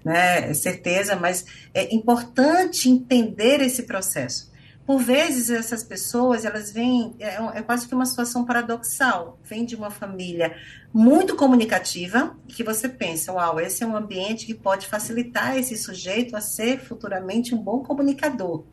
né, 0.03 0.51
certeza, 0.55 1.15
mas 1.15 1.45
é 1.71 1.93
importante 1.93 2.89
entender 2.89 3.61
esse 3.61 3.83
processo 3.83 4.49
por 4.85 4.99
vezes 4.99 5.49
essas 5.49 5.83
pessoas 5.83 6.43
elas 6.43 6.71
vêm 6.71 7.15
é, 7.19 7.35
é, 7.57 7.61
quase 7.61 7.87
que 7.87 7.95
uma 7.95 8.05
situação 8.05 8.45
paradoxal. 8.45 9.39
Vem 9.43 9.65
de 9.65 9.75
uma 9.75 9.91
família 9.91 10.55
muito 10.93 11.35
comunicativa 11.35 12.35
que 12.47 12.63
você 12.63 12.89
pensa 12.89 13.31
uau 13.31 13.59
esse 13.59 13.83
é 13.83 13.87
um 13.87 13.95
ambiente 13.95 14.45
que 14.45 14.53
pode 14.53 14.87
facilitar 14.87 15.57
esse 15.57 15.77
sujeito 15.77 16.35
a 16.35 16.41
ser 16.41 16.79
futuramente 16.79 17.53
um 17.53 17.57
bom 17.57 17.83
comunicador. 17.83 18.65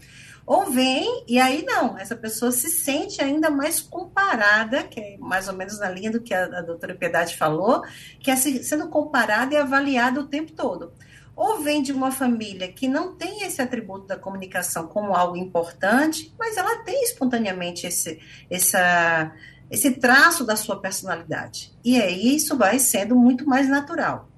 Ou 0.47 0.71
vem 0.71 1.25
e 1.29 1.38
aí 1.38 1.62
não 1.62 1.99
essa 1.99 2.17
pessoa 2.17 2.50
se 2.50 2.71
sente 2.71 3.23
ainda 3.23 3.50
mais 3.50 3.81
comparada 3.81 4.83
que 4.85 4.99
é 4.99 5.19
mais 5.19 5.47
ou 5.47 5.55
menos 5.55 5.79
na 5.79 5.91
linha 5.91 6.11
do 6.11 6.23
que 6.23 6.33
a, 6.33 6.45
a 6.45 6.62
doutora 6.62 6.95
Piedade 6.95 7.37
falou 7.37 7.83
que 8.19 8.31
é 8.31 8.37
sendo 8.37 8.88
comparada 8.88 9.53
e 9.53 9.59
avaliada 9.59 10.21
o 10.21 10.27
tempo 10.27 10.53
todo 10.53 10.91
ou 11.38 11.61
vem 11.61 11.80
de 11.80 11.92
uma 11.92 12.11
família 12.11 12.66
que 12.66 12.88
não 12.88 13.14
tem 13.14 13.45
esse 13.45 13.62
atributo 13.62 14.09
da 14.09 14.18
comunicação 14.18 14.88
como 14.88 15.14
algo 15.14 15.37
importante, 15.37 16.35
mas 16.37 16.57
ela 16.57 16.83
tem 16.83 17.04
espontaneamente 17.04 17.87
esse, 17.87 18.18
essa, 18.50 19.33
esse 19.71 19.92
traço 19.92 20.45
da 20.45 20.57
sua 20.57 20.80
personalidade. 20.80 21.73
E 21.85 22.02
aí 22.02 22.35
isso 22.35 22.57
vai 22.57 22.80
sendo 22.80 23.14
muito 23.14 23.47
mais 23.47 23.68
natural. 23.68 24.28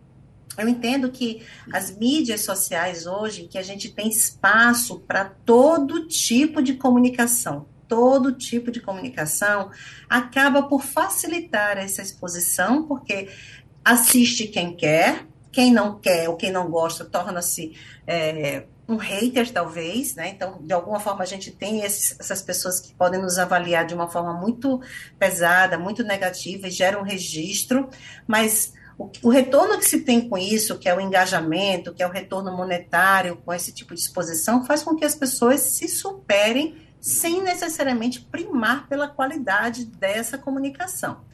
Eu 0.59 0.69
entendo 0.69 1.11
que 1.11 1.43
as 1.73 1.91
mídias 1.97 2.43
sociais 2.43 3.07
hoje, 3.07 3.49
que 3.49 3.57
a 3.57 3.63
gente 3.63 3.91
tem 3.91 4.11
espaço 4.11 5.01
para 5.01 5.25
todo 5.25 6.07
tipo 6.07 6.63
de 6.63 6.75
comunicação, 6.75 7.65
todo 7.89 8.37
tipo 8.37 8.71
de 8.71 8.79
comunicação, 8.79 9.71
acaba 10.07 10.65
por 10.65 10.83
facilitar 10.83 11.79
essa 11.79 12.03
exposição, 12.03 12.83
porque 12.87 13.31
assiste 13.83 14.47
quem 14.49 14.77
quer, 14.77 15.30
quem 15.53 15.73
não 15.73 15.99
quer 15.99 16.29
ou 16.29 16.37
quem 16.37 16.51
não 16.51 16.71
gosta 16.71 17.05
torna-se 17.05 17.77
é, 18.07 18.65
um 18.89 18.97
hater, 18.97 19.53
talvez, 19.53 20.15
né? 20.15 20.29
Então, 20.29 20.59
de 20.63 20.73
alguma 20.73 20.99
forma, 20.99 21.23
a 21.23 21.27
gente 21.27 21.51
tem 21.51 21.83
esses, 21.83 22.19
essas 22.19 22.43
pessoas 22.43 22.81
que 22.81 22.93
podem 22.95 23.21
nos 23.21 23.39
avaliar 23.39 23.87
de 23.87 23.95
uma 23.95 24.09
forma 24.09 24.33
muito 24.33 24.81
pesada, 25.19 25.79
muito 25.79 26.03
negativa 26.03 26.67
e 26.67 26.71
gera 26.71 26.99
um 26.99 27.03
registro, 27.03 27.89
mas 28.27 28.73
o, 28.99 29.11
o 29.23 29.31
retorno 29.31 29.79
que 29.79 29.85
se 29.85 30.01
tem 30.01 30.29
com 30.29 30.37
isso, 30.37 30.79
que 30.79 30.89
é 30.89 30.95
o 30.95 31.01
engajamento, 31.01 31.95
que 31.95 32.03
é 32.03 32.07
o 32.07 32.11
retorno 32.11 32.57
monetário 32.57 33.37
com 33.37 33.53
esse 33.53 33.73
tipo 33.73 33.95
de 33.95 34.01
exposição, 34.01 34.65
faz 34.65 34.83
com 34.83 34.97
que 34.97 35.05
as 35.05 35.15
pessoas 35.15 35.61
se 35.61 35.89
superem 35.89 36.77
sem 37.01 37.43
necessariamente 37.43 38.21
primar 38.21 38.89
pela 38.89 39.09
qualidade 39.09 39.87
dessa 39.87 40.37
comunicação 40.37 41.31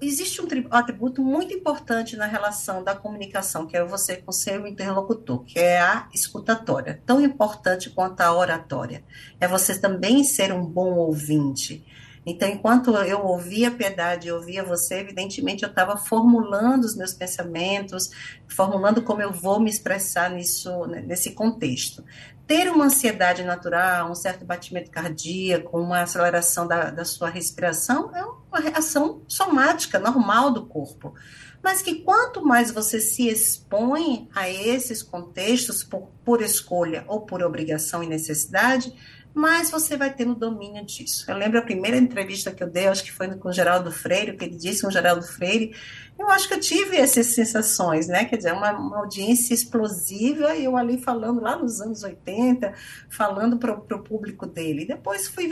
existe 0.00 0.40
um 0.40 0.46
atributo 0.70 1.22
muito 1.22 1.52
importante 1.52 2.16
na 2.16 2.26
relação 2.26 2.84
da 2.84 2.94
comunicação, 2.94 3.66
que 3.66 3.76
é 3.76 3.84
você 3.84 4.16
com 4.16 4.30
seu 4.30 4.66
interlocutor, 4.66 5.44
que 5.44 5.58
é 5.58 5.80
a 5.80 6.08
escutatória, 6.14 7.02
tão 7.04 7.20
importante 7.20 7.90
quanto 7.90 8.20
a 8.20 8.32
oratória. 8.32 9.02
É 9.40 9.48
você 9.48 9.78
também 9.78 10.22
ser 10.22 10.52
um 10.52 10.64
bom 10.64 10.94
ouvinte. 10.94 11.84
Então, 12.24 12.48
enquanto 12.48 12.90
eu 12.90 13.24
ouvia 13.24 13.68
a 13.68 13.70
piedade, 13.70 14.28
eu 14.28 14.36
ouvia 14.36 14.62
você, 14.62 14.96
evidentemente 14.96 15.62
eu 15.62 15.70
estava 15.70 15.96
formulando 15.96 16.84
os 16.84 16.94
meus 16.94 17.14
pensamentos, 17.14 18.10
formulando 18.46 19.02
como 19.02 19.22
eu 19.22 19.32
vou 19.32 19.58
me 19.58 19.70
expressar 19.70 20.30
nisso, 20.30 20.86
nesse 20.86 21.32
contexto 21.32 22.04
ter 22.48 22.70
uma 22.70 22.86
ansiedade 22.86 23.44
natural, 23.44 24.10
um 24.10 24.14
certo 24.14 24.42
batimento 24.42 24.90
cardíaco, 24.90 25.78
uma 25.78 26.00
aceleração 26.00 26.66
da, 26.66 26.90
da 26.90 27.04
sua 27.04 27.28
respiração, 27.28 28.10
é 28.16 28.24
uma 28.24 28.58
reação 28.58 29.20
somática, 29.28 29.98
normal 29.98 30.50
do 30.50 30.64
corpo. 30.64 31.14
Mas 31.62 31.82
que 31.82 31.96
quanto 31.96 32.42
mais 32.42 32.70
você 32.70 33.00
se 33.00 33.28
expõe 33.28 34.30
a 34.34 34.48
esses 34.48 35.02
contextos, 35.02 35.84
por, 35.84 36.08
por 36.24 36.40
escolha 36.40 37.04
ou 37.06 37.20
por 37.20 37.42
obrigação 37.42 38.02
e 38.02 38.06
necessidade, 38.06 38.94
mais 39.38 39.70
você 39.70 39.96
vai 39.96 40.12
ter 40.12 40.26
no 40.26 40.34
domínio 40.34 40.84
disso. 40.84 41.24
Eu 41.30 41.36
lembro 41.36 41.58
a 41.58 41.62
primeira 41.62 41.96
entrevista 41.96 42.50
que 42.50 42.62
eu 42.62 42.68
dei, 42.68 42.88
acho 42.88 43.04
que 43.04 43.12
foi 43.12 43.28
com 43.36 43.48
o 43.48 43.52
Geraldo 43.52 43.92
Freire, 43.92 44.36
que 44.36 44.44
ele 44.44 44.56
disse 44.56 44.82
com 44.82 44.88
o 44.88 44.90
Geraldo 44.90 45.22
Freire, 45.22 45.74
eu 46.18 46.28
acho 46.28 46.48
que 46.48 46.54
eu 46.54 46.60
tive 46.60 46.96
essas 46.96 47.26
sensações, 47.28 48.08
né? 48.08 48.24
Quer 48.24 48.38
dizer, 48.38 48.52
uma, 48.52 48.72
uma 48.72 48.98
audiência 48.98 49.54
explosiva, 49.54 50.56
eu 50.56 50.76
ali 50.76 50.98
falando 50.98 51.40
lá 51.40 51.56
nos 51.56 51.80
anos 51.80 52.02
80, 52.02 52.74
falando 53.08 53.56
para 53.56 53.72
o 53.72 54.02
público 54.02 54.44
dele. 54.44 54.84
Depois 54.84 55.28
fui 55.28 55.48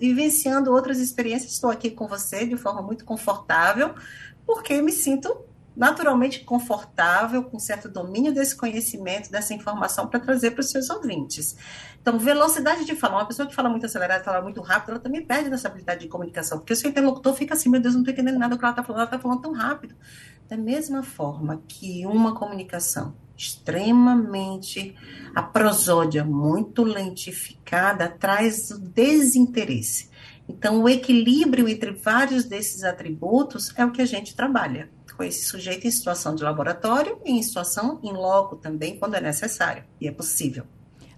vivenciando 0.00 0.72
outras 0.72 0.98
experiências, 0.98 1.52
estou 1.52 1.70
aqui 1.70 1.92
com 1.92 2.08
você 2.08 2.44
de 2.44 2.56
forma 2.56 2.82
muito 2.82 3.04
confortável, 3.04 3.94
porque 4.44 4.82
me 4.82 4.90
sinto 4.90 5.47
naturalmente 5.78 6.40
confortável, 6.40 7.44
com 7.44 7.56
certo 7.56 7.88
domínio 7.88 8.34
desse 8.34 8.56
conhecimento, 8.56 9.30
dessa 9.30 9.54
informação 9.54 10.08
para 10.08 10.18
trazer 10.18 10.50
para 10.50 10.60
os 10.60 10.70
seus 10.70 10.90
ouvintes. 10.90 11.56
Então, 12.02 12.18
velocidade 12.18 12.84
de 12.84 12.96
falar, 12.96 13.18
uma 13.18 13.26
pessoa 13.26 13.46
que 13.46 13.54
fala 13.54 13.68
muito 13.68 13.86
acelerado, 13.86 14.24
fala 14.24 14.42
muito 14.42 14.60
rápido, 14.60 14.90
ela 14.90 14.98
também 14.98 15.24
perde 15.24 15.48
nessa 15.48 15.68
habilidade 15.68 16.00
de 16.00 16.08
comunicação, 16.08 16.58
porque 16.58 16.72
o 16.72 16.76
seu 16.76 16.90
interlocutor 16.90 17.32
fica 17.34 17.54
assim, 17.54 17.68
meu 17.70 17.80
Deus, 17.80 17.94
não 17.94 18.02
estou 18.02 18.12
entendendo 18.12 18.40
nada 18.40 18.56
do 18.56 18.58
que 18.58 18.64
ela 18.64 18.72
está 18.72 18.82
falando, 18.82 19.00
ela 19.02 19.04
está 19.06 19.18
falando 19.20 19.40
tão 19.40 19.52
rápido. 19.52 19.94
Da 20.48 20.56
mesma 20.56 21.04
forma 21.04 21.62
que 21.68 22.04
uma 22.06 22.34
comunicação 22.34 23.14
extremamente 23.36 24.96
a 25.32 25.42
prosódia, 25.42 26.24
muito 26.24 26.82
lentificada, 26.82 28.08
traz 28.08 28.72
o 28.72 28.80
desinteresse. 28.80 30.10
Então, 30.48 30.82
o 30.82 30.88
equilíbrio 30.88 31.68
entre 31.68 31.92
vários 31.92 32.46
desses 32.46 32.82
atributos 32.82 33.72
é 33.76 33.84
o 33.84 33.92
que 33.92 34.02
a 34.02 34.06
gente 34.06 34.34
trabalha 34.34 34.97
com 35.18 35.24
esse 35.24 35.44
sujeito 35.44 35.84
em 35.84 35.90
situação 35.90 36.36
de 36.36 36.44
laboratório 36.44 37.18
e 37.26 37.32
em 37.32 37.42
situação 37.42 37.98
em 38.04 38.12
loco 38.12 38.54
também, 38.54 38.96
quando 38.96 39.16
é 39.16 39.20
necessário 39.20 39.82
e 40.00 40.06
é 40.06 40.12
possível. 40.12 40.62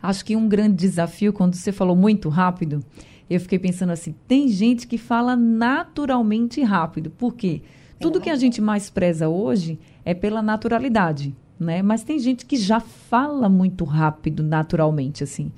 Acho 0.02 0.24
que 0.24 0.34
um 0.34 0.48
grande 0.48 0.74
desafio, 0.76 1.34
quando 1.34 1.54
você 1.54 1.70
falou 1.70 1.94
muito 1.94 2.30
rápido, 2.30 2.82
eu 3.28 3.38
fiquei 3.38 3.58
pensando 3.58 3.90
assim: 3.90 4.14
tem 4.26 4.48
gente 4.48 4.86
que 4.86 4.96
fala 4.96 5.36
naturalmente 5.36 6.62
rápido. 6.62 7.10
Por 7.10 7.34
quê? 7.34 7.60
Tudo 8.00 8.22
que 8.22 8.30
a 8.30 8.36
gente 8.36 8.62
mais 8.62 8.88
preza 8.88 9.28
hoje 9.28 9.78
é 10.02 10.14
pela 10.14 10.40
naturalidade, 10.40 11.36
né? 11.58 11.82
Mas 11.82 12.02
tem 12.02 12.18
gente 12.18 12.46
que 12.46 12.56
já 12.56 12.80
fala 12.80 13.46
muito 13.50 13.84
rápido, 13.84 14.42
naturalmente, 14.42 15.22
assim. 15.22 15.52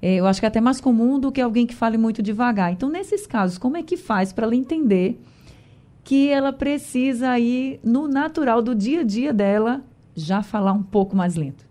É, 0.00 0.14
eu 0.14 0.26
acho 0.26 0.38
que 0.38 0.46
é 0.46 0.48
até 0.48 0.60
mais 0.60 0.80
comum 0.80 1.18
do 1.18 1.32
que 1.32 1.40
alguém 1.40 1.66
que 1.66 1.74
fale 1.74 1.98
muito 1.98 2.22
devagar. 2.22 2.72
Então, 2.72 2.88
nesses 2.88 3.26
casos, 3.26 3.58
como 3.58 3.76
é 3.76 3.82
que 3.82 3.96
faz 3.96 4.32
para 4.32 4.46
ela 4.46 4.54
entender 4.54 5.20
que 6.04 6.28
ela 6.28 6.52
precisa 6.52 7.38
ir 7.38 7.80
no 7.82 8.06
natural 8.06 8.60
do 8.60 8.74
dia 8.74 9.00
a 9.00 9.04
dia 9.04 9.32
dela 9.32 9.82
já 10.14 10.42
falar 10.42 10.72
um 10.72 10.82
pouco 10.82 11.16
mais 11.16 11.34
lento. 11.34 11.64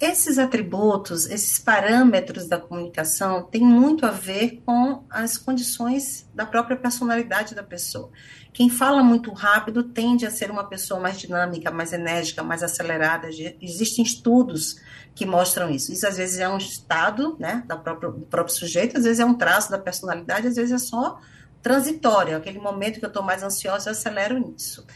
Esses 0.00 0.38
atributos, 0.38 1.24
esses 1.30 1.58
parâmetros 1.58 2.48
da 2.48 2.58
comunicação 2.58 3.44
têm 3.44 3.62
muito 3.62 4.04
a 4.04 4.10
ver 4.10 4.60
com 4.66 5.04
as 5.08 5.38
condições 5.38 6.28
da 6.34 6.44
própria 6.44 6.76
personalidade 6.76 7.54
da 7.54 7.62
pessoa. 7.62 8.10
Quem 8.52 8.68
fala 8.68 9.02
muito 9.02 9.32
rápido 9.32 9.84
tende 9.84 10.26
a 10.26 10.30
ser 10.30 10.50
uma 10.50 10.64
pessoa 10.64 11.00
mais 11.00 11.18
dinâmica, 11.18 11.70
mais 11.70 11.92
enérgica, 11.92 12.42
mais 12.42 12.62
acelerada. 12.62 13.28
Existem 13.62 14.04
estudos 14.04 14.76
que 15.14 15.24
mostram 15.24 15.70
isso. 15.70 15.92
Isso 15.92 16.06
às 16.06 16.16
vezes 16.16 16.38
é 16.38 16.48
um 16.48 16.58
estado 16.58 17.36
né, 17.38 17.62
da 17.66 17.76
própria, 17.76 18.10
do 18.10 18.26
próprio 18.26 18.54
sujeito, 18.54 18.98
às 18.98 19.04
vezes 19.04 19.20
é 19.20 19.24
um 19.24 19.34
traço 19.34 19.70
da 19.70 19.78
personalidade, 19.78 20.48
às 20.48 20.56
vezes 20.56 20.72
é 20.72 20.78
só 20.78 21.20
transitório, 21.64 22.36
aquele 22.36 22.58
momento 22.58 22.98
que 23.00 23.06
eu 23.06 23.08
estou 23.08 23.22
mais 23.22 23.42
ansiosa, 23.42 23.88
eu 23.88 23.92
acelero 23.92 24.38
nisso. 24.38 24.86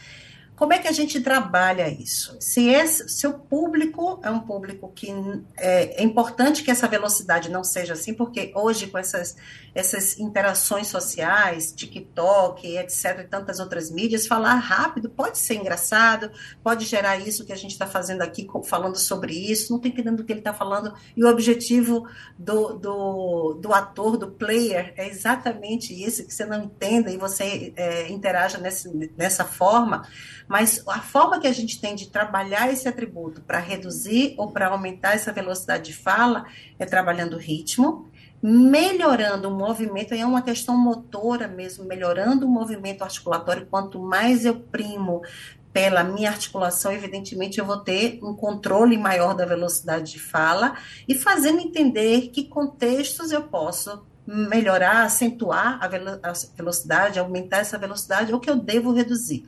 Como 0.59 0.73
é 0.73 0.77
que 0.77 0.89
a 0.89 0.91
gente 0.91 1.21
trabalha 1.21 1.87
isso? 1.87 2.35
Se, 2.37 2.67
esse, 2.67 3.07
se 3.07 3.25
o 3.25 3.39
público 3.39 4.19
é 4.21 4.29
um 4.29 4.41
público 4.41 4.91
que 4.93 5.07
é, 5.55 6.01
é, 6.01 6.03
importante 6.03 6.63
que 6.63 6.69
essa 6.69 6.85
velocidade 6.85 7.49
não 7.49 7.63
seja 7.63 7.93
assim, 7.93 8.13
porque 8.13 8.51
hoje 8.53 8.87
com 8.87 8.97
essas, 8.97 9.37
essas 9.73 10.19
interações 10.19 10.87
sociais, 10.87 11.71
TikTok, 11.71 12.75
etc., 12.75 13.19
e 13.21 13.23
tantas 13.23 13.61
outras 13.61 13.89
mídias, 13.89 14.27
falar 14.27 14.55
rápido 14.55 15.09
pode 15.09 15.37
ser 15.37 15.55
engraçado, 15.55 16.29
pode 16.61 16.85
gerar 16.85 17.15
isso 17.15 17.45
que 17.45 17.53
a 17.53 17.55
gente 17.55 17.71
está 17.71 17.87
fazendo 17.87 18.21
aqui, 18.21 18.45
falando 18.65 18.97
sobre 18.97 19.31
isso, 19.33 19.71
não 19.71 19.77
estou 19.77 19.89
entendendo 19.89 20.19
o 20.19 20.25
que 20.25 20.33
ele 20.33 20.41
está 20.41 20.53
falando, 20.53 20.93
e 21.15 21.23
o 21.23 21.29
objetivo 21.29 22.05
do, 22.37 22.73
do, 22.73 23.53
do, 23.61 23.73
ator, 23.73 24.17
do 24.17 24.31
player, 24.31 24.93
é 24.97 25.07
exatamente 25.07 25.93
isso, 25.93 26.27
que 26.27 26.33
você 26.33 26.45
não 26.45 26.65
entenda 26.65 27.09
e 27.09 27.15
você 27.15 27.71
é, 27.77 28.11
interaja 28.11 28.57
nesse, 28.57 28.89
nessa 29.15 29.45
forma 29.45 30.05
Mas 30.49 30.83
a 30.87 30.99
forma 30.99 31.39
que 31.39 31.45
a 31.45 31.53
gente 31.53 31.79
tem 31.79 31.93
de 31.93 32.09
trabalhar 32.09 32.73
esse 32.73 32.87
atributo 32.87 33.39
para 33.41 33.59
reduzir 33.59 34.33
ou 34.35 34.51
para 34.51 34.69
aumentar 34.69 35.13
essa 35.13 35.31
velocidade 35.31 35.91
de 35.91 35.93
fala 35.93 36.43
é 36.79 36.87
trabalhando 36.87 37.35
o 37.35 37.39
ritmo, 37.39 38.09
melhorando 38.41 39.47
o 39.47 39.55
movimento, 39.55 40.15
é 40.15 40.25
uma 40.25 40.41
questão 40.41 40.75
motora 40.75 41.47
mesmo, 41.47 41.85
melhorando 41.85 42.47
o 42.47 42.49
movimento 42.49 43.03
articulatório. 43.03 43.67
Quanto 43.69 43.99
mais 43.99 44.43
eu 44.43 44.59
primo 44.59 45.21
pela 45.71 46.03
minha 46.03 46.31
articulação, 46.31 46.91
evidentemente 46.91 47.59
eu 47.59 47.65
vou 47.65 47.77
ter 47.77 48.19
um 48.23 48.33
controle 48.33 48.97
maior 48.97 49.35
da 49.35 49.45
velocidade 49.45 50.13
de 50.13 50.19
fala 50.19 50.75
e 51.07 51.13
fazendo 51.13 51.59
entender 51.59 52.29
que 52.29 52.45
contextos 52.45 53.31
eu 53.31 53.43
posso 53.43 54.03
melhorar, 54.25 55.03
acentuar 55.03 55.79
a 55.79 55.87
velocidade, 56.55 57.19
aumentar 57.19 57.59
essa 57.59 57.77
velocidade, 57.77 58.33
ou 58.33 58.39
que 58.39 58.49
eu 58.49 58.55
devo 58.55 58.93
reduzir. 58.93 59.47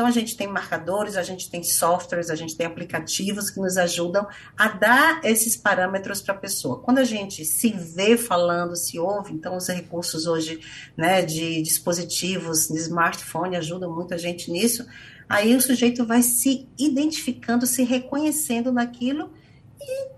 Então, 0.00 0.08
a 0.08 0.12
gente 0.12 0.34
tem 0.34 0.46
marcadores, 0.46 1.14
a 1.14 1.22
gente 1.22 1.50
tem 1.50 1.62
softwares, 1.62 2.30
a 2.30 2.34
gente 2.34 2.56
tem 2.56 2.66
aplicativos 2.66 3.50
que 3.50 3.60
nos 3.60 3.76
ajudam 3.76 4.26
a 4.56 4.68
dar 4.68 5.20
esses 5.22 5.58
parâmetros 5.58 6.22
para 6.22 6.34
a 6.34 6.38
pessoa. 6.38 6.80
Quando 6.80 7.00
a 7.00 7.04
gente 7.04 7.44
se 7.44 7.70
vê 7.70 8.16
falando, 8.16 8.74
se 8.76 8.98
ouve, 8.98 9.34
então 9.34 9.58
os 9.58 9.68
recursos 9.68 10.26
hoje 10.26 10.58
né, 10.96 11.20
de 11.20 11.60
dispositivos, 11.60 12.68
de 12.68 12.78
smartphone, 12.78 13.58
ajudam 13.58 13.94
muito 13.94 14.14
a 14.14 14.16
gente 14.16 14.50
nisso. 14.50 14.86
Aí 15.28 15.54
o 15.54 15.60
sujeito 15.60 16.02
vai 16.06 16.22
se 16.22 16.66
identificando, 16.78 17.66
se 17.66 17.82
reconhecendo 17.82 18.72
naquilo 18.72 19.30
e 19.78 20.08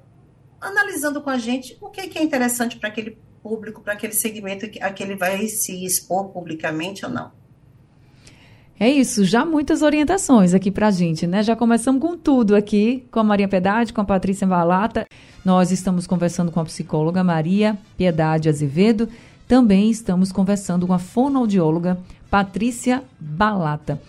analisando 0.60 1.20
com 1.20 1.30
a 1.30 1.38
gente 1.38 1.76
o 1.80 1.90
que, 1.90 2.02
é 2.02 2.22
interessante 2.22 2.76
para 2.76 2.88
aquele 2.88 3.18
público, 3.42 3.82
para 3.82 3.94
aquele 3.94 4.12
segmento 4.12 4.64
a 4.80 4.92
que 4.92 5.02
ele 5.02 5.16
vai 5.16 5.48
se 5.48 5.84
expor 5.84 6.28
publicamente 6.28 7.04
ou 7.04 7.10
não. 7.10 7.41
É 8.82 8.90
isso, 8.90 9.24
já 9.24 9.44
muitas 9.44 9.80
orientações 9.80 10.54
aqui 10.54 10.68
para 10.68 10.88
a 10.88 10.90
gente, 10.90 11.24
né? 11.24 11.40
Já 11.44 11.54
começamos 11.54 12.02
com 12.02 12.18
tudo 12.18 12.56
aqui, 12.56 13.06
com 13.12 13.20
a 13.20 13.22
Maria 13.22 13.46
Piedade, 13.46 13.92
com 13.92 14.00
a 14.00 14.04
Patrícia 14.04 14.44
Valata. 14.44 15.06
Nós 15.44 15.70
estamos 15.70 16.04
conversando 16.04 16.50
com 16.50 16.58
a 16.58 16.64
psicóloga 16.64 17.22
Maria 17.22 17.78
Piedade 17.96 18.48
Azevedo. 18.48 19.08
Também 19.46 19.88
estamos 19.88 20.32
conversando 20.32 20.84
com 20.84 20.92
a 20.92 20.98
fonoaudióloga 20.98 21.96
Patrícia 22.28 23.04
Balata. 23.20 24.02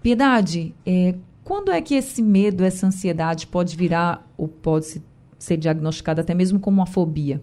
Piedade, 0.00 0.72
é, 0.86 1.16
quando 1.42 1.72
é 1.72 1.82
que 1.82 1.96
esse 1.96 2.22
medo, 2.22 2.62
essa 2.62 2.86
ansiedade 2.86 3.48
pode 3.48 3.76
virar 3.76 4.24
ou 4.38 4.46
pode 4.46 5.02
ser 5.36 5.56
diagnosticada 5.56 6.20
até 6.20 6.32
mesmo 6.32 6.60
como 6.60 6.76
uma 6.76 6.86
fobia? 6.86 7.42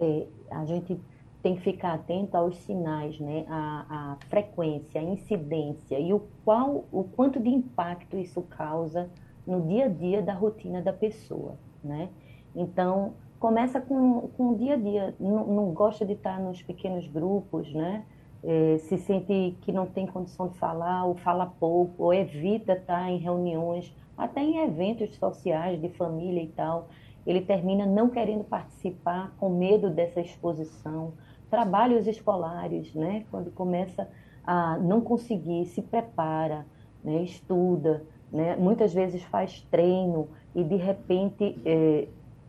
É, 0.00 0.26
a 0.50 0.64
gente 0.64 0.98
tem 1.46 1.54
que 1.54 1.62
ficar 1.62 1.94
atento 1.94 2.36
aos 2.36 2.56
sinais, 2.62 3.20
né? 3.20 3.44
A, 3.48 3.86
a, 3.88 4.16
frequência, 4.28 5.00
a 5.00 5.04
incidência 5.04 5.96
e 5.96 6.12
o 6.12 6.18
qual, 6.44 6.86
o 6.90 7.04
quanto 7.04 7.38
de 7.38 7.48
impacto 7.48 8.16
isso 8.16 8.42
causa 8.42 9.08
no 9.46 9.60
dia 9.60 9.84
a 9.84 9.88
dia 9.88 10.20
da 10.20 10.34
rotina 10.34 10.82
da 10.82 10.92
pessoa, 10.92 11.56
né? 11.84 12.08
Então 12.52 13.12
começa 13.38 13.80
com, 13.80 14.22
com 14.36 14.50
o 14.50 14.56
dia 14.56 14.74
a 14.74 14.76
dia. 14.76 15.14
Não, 15.20 15.46
não 15.46 15.70
gosta 15.70 16.04
de 16.04 16.14
estar 16.14 16.40
nos 16.40 16.60
pequenos 16.62 17.06
grupos, 17.06 17.72
né? 17.72 18.04
É, 18.42 18.78
se 18.78 18.98
sente 18.98 19.56
que 19.60 19.70
não 19.70 19.86
tem 19.86 20.04
condição 20.04 20.48
de 20.48 20.58
falar, 20.58 21.04
ou 21.04 21.14
fala 21.14 21.46
pouco, 21.46 22.02
ou 22.02 22.12
evita 22.12 22.72
estar 22.72 23.08
em 23.08 23.18
reuniões, 23.18 23.94
até 24.18 24.42
em 24.42 24.64
eventos 24.64 25.14
sociais 25.14 25.80
de 25.80 25.90
família 25.90 26.42
e 26.42 26.48
tal. 26.48 26.88
Ele 27.24 27.40
termina 27.40 27.86
não 27.86 28.08
querendo 28.08 28.42
participar, 28.42 29.32
com 29.38 29.48
medo 29.48 29.88
dessa 29.90 30.20
exposição 30.20 31.12
trabalhos 31.50 32.06
escolares, 32.06 32.94
né? 32.94 33.24
Quando 33.30 33.50
começa 33.50 34.08
a 34.44 34.78
não 34.78 35.00
conseguir, 35.00 35.66
se 35.66 35.82
prepara, 35.82 36.66
né? 37.02 37.22
estuda, 37.22 38.04
né? 38.32 38.56
Muitas 38.56 38.92
vezes 38.92 39.22
faz 39.24 39.60
treino 39.70 40.28
e 40.54 40.64
de 40.64 40.76
repente 40.76 41.60
é, 41.64 42.08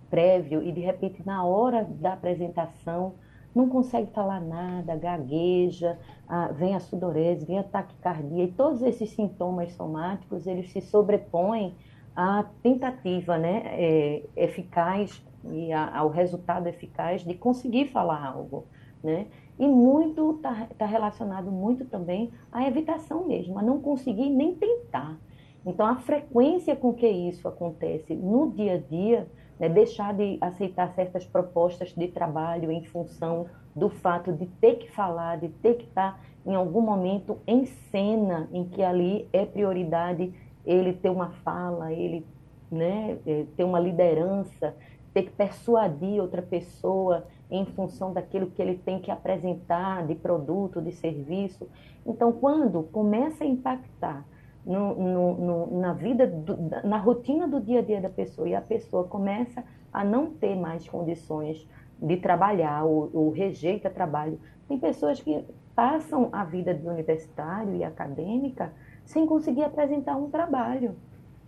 prévio 0.10 0.64
e 0.64 0.72
de 0.72 0.82
repente 0.82 1.26
na 1.26 1.46
hora 1.46 1.84
da 1.84 2.14
apresentação 2.14 3.14
não 3.56 3.68
consegue 3.68 4.12
falar 4.12 4.40
nada, 4.40 4.96
gagueja, 4.96 5.98
ah, 6.28 6.50
vem 6.50 6.76
a 6.76 6.80
sudorese, 6.80 7.46
vem 7.46 7.58
a 7.58 7.64
taquicardia 7.64 8.44
e 8.44 8.52
todos 8.52 8.84
esses 8.84 9.10
sintomas 9.10 9.74
somáticos 9.74 10.46
eles 10.46 10.72
se 10.72 10.80
sobrepõem 10.80 11.74
à 12.16 12.46
tentativa, 12.62 13.38
né, 13.38 13.64
é, 13.66 14.24
eficaz 14.36 15.24
e 15.52 15.72
ao 15.74 16.10
resultado 16.10 16.68
eficaz 16.68 17.24
de 17.24 17.34
conseguir 17.34 17.88
falar 17.88 18.28
algo 18.28 18.66
né? 19.08 19.28
E 19.58 19.66
muito 19.66 20.36
está 20.36 20.68
tá 20.78 20.86
relacionado 20.86 21.50
muito 21.50 21.86
também 21.86 22.30
à 22.52 22.68
evitação 22.68 23.26
mesmo, 23.26 23.58
a 23.58 23.62
não 23.62 23.80
conseguir 23.80 24.30
nem 24.30 24.54
tentar. 24.54 25.18
Então, 25.66 25.86
a 25.86 25.96
frequência 25.96 26.76
com 26.76 26.94
que 26.94 27.08
isso 27.08 27.48
acontece 27.48 28.14
no 28.14 28.52
dia 28.52 28.74
a 28.74 28.78
dia, 28.78 29.28
né, 29.58 29.70
deixar 29.70 30.14
de 30.14 30.38
aceitar 30.42 30.94
certas 30.94 31.26
propostas 31.26 31.94
de 31.94 32.08
trabalho 32.10 32.70
em 32.70 32.84
função 32.84 33.48
do 33.74 33.90
fato 33.90 34.34
de 34.34 34.46
ter 34.46 34.76
que 34.76 34.92
falar, 34.92 35.38
de 35.38 35.48
ter 35.48 35.76
que 35.76 35.86
estar 35.86 36.22
em 36.46 36.54
algum 36.54 36.82
momento 36.82 37.40
em 37.48 37.66
cena, 37.66 38.50
em 38.52 38.66
que 38.66 38.84
ali 38.84 39.28
é 39.32 39.46
prioridade 39.46 40.34
ele 40.66 40.92
ter 40.92 41.10
uma 41.10 41.30
fala, 41.46 41.94
ele 41.94 42.26
né, 42.70 43.18
é, 43.26 43.46
ter 43.56 43.64
uma 43.64 43.80
liderança, 43.80 44.76
ter 45.14 45.24
que 45.24 45.32
persuadir 45.32 46.22
outra 46.22 46.42
pessoa 46.42 47.26
em 47.50 47.66
função 47.66 48.14
daquilo 48.14 48.48
que 48.48 48.62
ele 48.62 48.76
tem 48.78 49.00
que 49.00 49.10
apresentar 49.10 50.06
de 50.06 50.16
produto, 50.16 50.82
de 50.82 50.92
serviço. 50.92 51.68
Então, 52.06 52.32
quando 52.32 52.84
começa 52.84 53.44
a 53.44 53.48
impactar 53.48 54.26
no, 54.66 54.96
no, 54.96 55.36
no, 55.36 55.80
na 55.80 55.94
vida, 55.94 56.28
do, 56.28 56.58
na 56.84 56.98
rotina 56.98 57.48
do 57.48 57.62
dia 57.62 57.80
a 57.80 57.82
dia 57.82 58.02
da 58.02 58.10
pessoa 58.10 58.50
e 58.50 58.56
a 58.56 58.62
pessoa 58.62 59.06
começa 59.06 59.64
a 59.94 60.04
não 60.04 60.32
ter 60.32 60.56
mais 60.56 60.88
condições 60.88 61.66
de 62.02 62.18
trabalhar 62.18 62.84
ou, 62.84 63.10
ou 63.14 63.32
rejeita 63.32 63.90
trabalho, 63.90 64.40
tem 64.68 64.78
pessoas 64.78 65.22
que 65.22 65.44
passam 65.74 66.30
a 66.32 66.44
vida 66.44 66.74
de 66.74 66.86
universitário 66.86 67.76
e 67.76 67.84
acadêmica 67.84 68.74
sem 69.06 69.26
conseguir 69.26 69.64
apresentar 69.64 70.18
um 70.18 70.30
trabalho. 70.30 70.96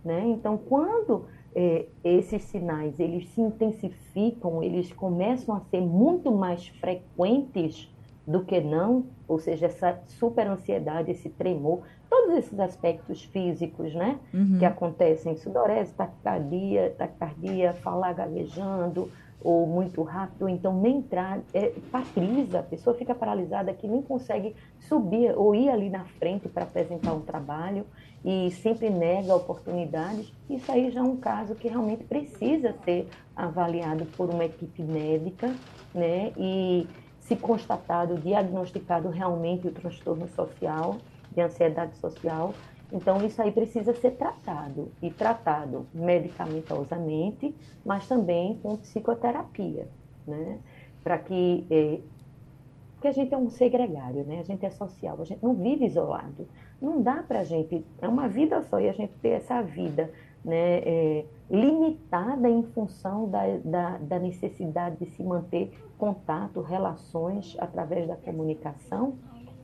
Né? 0.02 0.24
Então, 0.28 0.56
quando 0.56 1.26
é, 1.54 1.86
esses 2.04 2.42
sinais 2.44 2.98
eles 3.00 3.28
se 3.28 3.40
intensificam, 3.40 4.62
eles 4.62 4.92
começam 4.92 5.54
a 5.54 5.60
ser 5.60 5.80
muito 5.80 6.30
mais 6.30 6.68
frequentes 6.68 7.88
do 8.26 8.44
que 8.44 8.60
não, 8.60 9.06
ou 9.26 9.38
seja, 9.38 9.66
essa 9.66 10.00
super 10.06 10.46
ansiedade, 10.46 11.10
esse 11.10 11.28
tremor, 11.28 11.82
todos 12.10 12.36
esses 12.36 12.58
aspectos 12.58 13.22
físicos, 13.24 13.94
né, 13.94 14.18
uhum. 14.34 14.58
que 14.58 14.64
acontecem, 14.64 15.36
sudorese, 15.36 15.94
taquicardia, 15.94 16.92
taquicardia, 16.98 17.72
falar 17.72 18.12
gaguejando, 18.12 19.08
ou 19.42 19.66
muito 19.66 20.02
rápido, 20.02 20.42
ou 20.42 20.48
então 20.48 20.78
nem 20.78 20.98
entrar, 20.98 21.40
é, 21.54 21.72
paralisa, 21.90 22.60
a 22.60 22.62
pessoa 22.62 22.94
fica 22.94 23.14
paralisada 23.14 23.72
que 23.72 23.88
nem 23.88 24.02
consegue 24.02 24.54
subir 24.80 25.32
ou 25.36 25.54
ir 25.54 25.70
ali 25.70 25.88
na 25.88 26.04
frente 26.04 26.48
para 26.48 26.64
apresentar 26.64 27.14
um 27.14 27.20
trabalho 27.20 27.86
e 28.22 28.50
sempre 28.50 28.90
nega 28.90 29.34
oportunidades, 29.34 30.30
isso 30.48 30.70
aí 30.70 30.90
já 30.90 31.00
é 31.00 31.02
um 31.02 31.16
caso 31.16 31.54
que 31.54 31.68
realmente 31.68 32.04
precisa 32.04 32.74
ser 32.84 33.08
avaliado 33.34 34.04
por 34.16 34.28
uma 34.28 34.44
equipe 34.44 34.82
médica, 34.82 35.54
né? 35.94 36.32
E 36.36 36.86
se 37.18 37.34
constatado, 37.34 38.18
diagnosticado 38.18 39.08
realmente 39.08 39.66
o 39.66 39.72
transtorno 39.72 40.28
social, 40.28 40.98
de 41.32 41.40
ansiedade 41.40 41.96
social, 41.96 42.54
então 42.92 43.24
isso 43.24 43.40
aí 43.40 43.52
precisa 43.52 43.94
ser 43.94 44.12
tratado 44.12 44.90
e 45.00 45.10
tratado 45.10 45.86
medicamentosamente, 45.94 47.54
mas 47.84 48.06
também 48.08 48.58
com 48.62 48.76
psicoterapia, 48.76 49.88
né? 50.26 50.58
Para 51.02 51.18
que 51.18 51.66
eh, 51.70 52.00
porque 53.00 53.08
a 53.08 53.12
gente 53.12 53.32
é 53.32 53.36
um 53.38 53.48
ser 53.48 53.70
gregário, 53.70 54.24
né? 54.24 54.40
A 54.40 54.42
gente 54.42 54.66
é 54.66 54.68
social, 54.68 55.16
a 55.18 55.24
gente 55.24 55.42
não 55.42 55.54
vive 55.54 55.86
isolado. 55.86 56.46
Não 56.82 57.00
dá 57.00 57.22
para 57.26 57.40
a 57.40 57.44
gente, 57.44 57.82
é 57.98 58.06
uma 58.06 58.28
vida 58.28 58.60
só, 58.64 58.78
e 58.78 58.90
a 58.90 58.92
gente 58.92 59.14
ter 59.22 59.30
essa 59.30 59.62
vida 59.62 60.12
né, 60.44 60.80
é, 60.80 61.24
limitada 61.50 62.46
em 62.46 62.62
função 62.62 63.26
da, 63.26 63.40
da, 63.64 63.96
da, 63.96 64.18
necessidade 64.18 64.96
de 64.98 65.06
se 65.06 65.22
manter 65.22 65.72
contato, 65.96 66.60
relações 66.60 67.56
através 67.58 68.06
da 68.06 68.16
comunicação, 68.16 69.14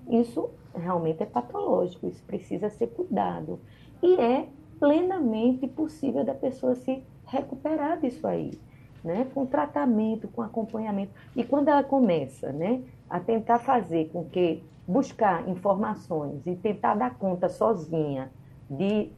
isso 0.08 0.48
realmente 0.76 1.22
é 1.22 1.26
patológico, 1.26 2.08
isso 2.08 2.22
precisa 2.24 2.68
ser 2.70 2.88
cuidado. 2.88 3.58
E 4.02 4.14
é 4.20 4.48
plenamente 4.78 5.66
possível 5.66 6.24
da 6.24 6.34
pessoa 6.34 6.74
se 6.74 7.02
recuperar 7.26 8.00
disso 8.00 8.26
aí, 8.26 8.58
né? 9.02 9.26
com 9.32 9.46
tratamento, 9.46 10.28
com 10.28 10.42
acompanhamento. 10.42 11.12
E 11.34 11.44
quando 11.44 11.68
ela 11.68 11.82
começa 11.82 12.52
né, 12.52 12.82
a 13.08 13.18
tentar 13.18 13.58
fazer 13.58 14.10
com 14.10 14.24
que 14.24 14.62
buscar 14.86 15.48
informações 15.48 16.46
e 16.46 16.54
tentar 16.54 16.94
dar 16.94 17.18
conta 17.18 17.48
sozinha 17.48 18.30
de 18.70 19.10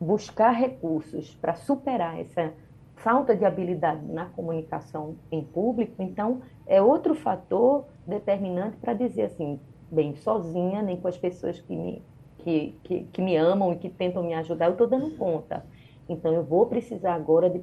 buscar 0.00 0.50
recursos 0.52 1.34
para 1.34 1.54
superar 1.54 2.18
essa 2.18 2.54
falta 2.96 3.36
de 3.36 3.44
habilidade 3.44 4.04
na 4.06 4.26
comunicação 4.26 5.16
em 5.30 5.42
público, 5.42 6.02
então 6.02 6.40
é 6.66 6.80
outro 6.80 7.14
fator 7.14 7.86
determinante 8.06 8.76
para 8.76 8.94
dizer 8.94 9.24
assim, 9.24 9.60
bem, 9.90 10.14
sozinha, 10.16 10.82
nem 10.82 10.96
com 10.96 11.08
as 11.08 11.18
pessoas 11.18 11.60
que 11.60 11.74
me 11.74 12.02
que, 12.38 12.74
que, 12.84 13.04
que 13.04 13.22
me 13.22 13.36
amam 13.36 13.72
e 13.72 13.76
que 13.76 13.88
tentam 13.88 14.22
me 14.22 14.34
ajudar, 14.34 14.66
eu 14.66 14.72
estou 14.72 14.86
dando 14.86 15.16
conta. 15.16 15.64
Então, 16.08 16.32
eu 16.32 16.42
vou 16.42 16.66
precisar 16.66 17.14
agora 17.14 17.48
de 17.48 17.60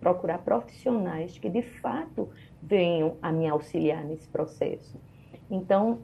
procurar 0.00 0.38
profissionais 0.38 1.38
que, 1.38 1.50
de 1.50 1.62
fato, 1.62 2.28
venham 2.62 3.16
a 3.20 3.30
me 3.30 3.48
auxiliar 3.48 4.04
nesse 4.04 4.28
processo. 4.28 4.98
Então, 5.50 5.98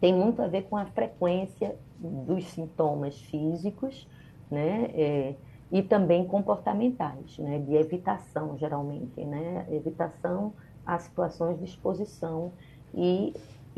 tem 0.00 0.14
muito 0.14 0.40
a 0.40 0.46
ver 0.46 0.62
com 0.62 0.76
a 0.76 0.86
frequência 0.86 1.76
dos 1.98 2.46
sintomas 2.46 3.20
físicos, 3.22 4.08
né? 4.50 4.90
É, 4.94 5.34
e 5.70 5.82
também 5.82 6.24
comportamentais, 6.26 7.36
né? 7.38 7.58
De 7.58 7.74
evitação, 7.74 8.56
geralmente, 8.56 9.22
né? 9.24 9.66
Evitação 9.70 10.54
a 10.86 10.98
situações 10.98 11.58
de 11.58 11.66
exposição 11.66 12.52
e 12.94 13.34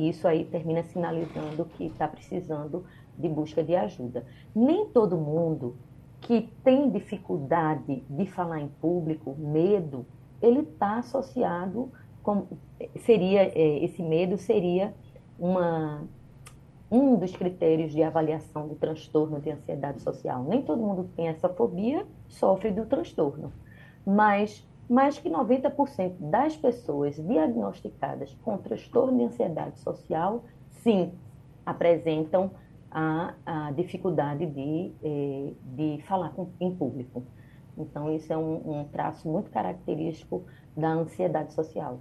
isso 0.09 0.27
aí 0.27 0.45
termina 0.45 0.83
sinalizando 0.83 1.65
que 1.65 1.87
está 1.87 2.07
precisando 2.09 2.85
de 3.19 3.29
busca 3.29 3.63
de 3.63 3.77
ajuda. 3.77 4.25
Nem 4.55 4.87
todo 4.87 5.17
mundo 5.17 5.77
que 6.21 6.49
tem 6.63 6.91
dificuldade 6.91 8.05
de 8.09 8.27
falar 8.27 8.61
em 8.61 8.69
público, 8.69 9.35
medo, 9.39 10.07
ele 10.41 10.61
está 10.61 10.99
associado 10.99 11.91
com 12.23 12.47
seria 12.99 13.43
é, 13.43 13.85
esse 13.85 14.03
medo 14.03 14.37
seria 14.37 14.95
uma 15.39 16.03
um 16.91 17.17
dos 17.17 17.35
critérios 17.37 17.93
de 17.93 18.03
avaliação 18.03 18.67
do 18.67 18.75
transtorno 18.75 19.41
de 19.41 19.51
ansiedade 19.51 20.03
social. 20.03 20.43
Nem 20.43 20.61
todo 20.61 20.83
mundo 20.83 21.05
que 21.05 21.13
tem 21.13 21.29
essa 21.29 21.49
fobia 21.49 22.05
sofre 22.27 22.73
do 22.73 22.85
transtorno, 22.85 23.53
mas 24.05 24.67
mais 24.91 25.17
que 25.21 25.31
90% 25.31 26.17
das 26.19 26.57
pessoas 26.57 27.15
diagnosticadas 27.15 28.37
com 28.43 28.59
transtorno 28.59 29.19
de 29.19 29.25
ansiedade 29.25 29.79
social, 29.79 30.45
sim, 30.83 31.13
apresentam 31.65 32.51
a, 32.91 33.35
a 33.47 33.71
dificuldade 33.71 34.47
de, 34.47 34.93
eh, 35.05 35.53
de 35.63 36.03
falar 36.09 36.31
com, 36.31 36.51
em 36.61 36.75
público. 36.75 37.23
Então, 37.79 38.13
isso 38.13 38.33
é 38.33 38.37
um, 38.37 38.81
um, 38.81 38.85
traço 38.85 39.29
muito 39.29 39.49
característico 39.51 40.45
da 40.77 40.89
ansiedade 40.89 41.53
social. 41.53 42.01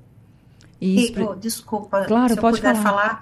E, 0.82 1.14
oh, 1.22 1.36
desculpa, 1.36 2.06
claro, 2.06 2.34
se 2.34 2.40
eu 2.40 2.42
puder 2.42 2.76
falar, 2.76 3.22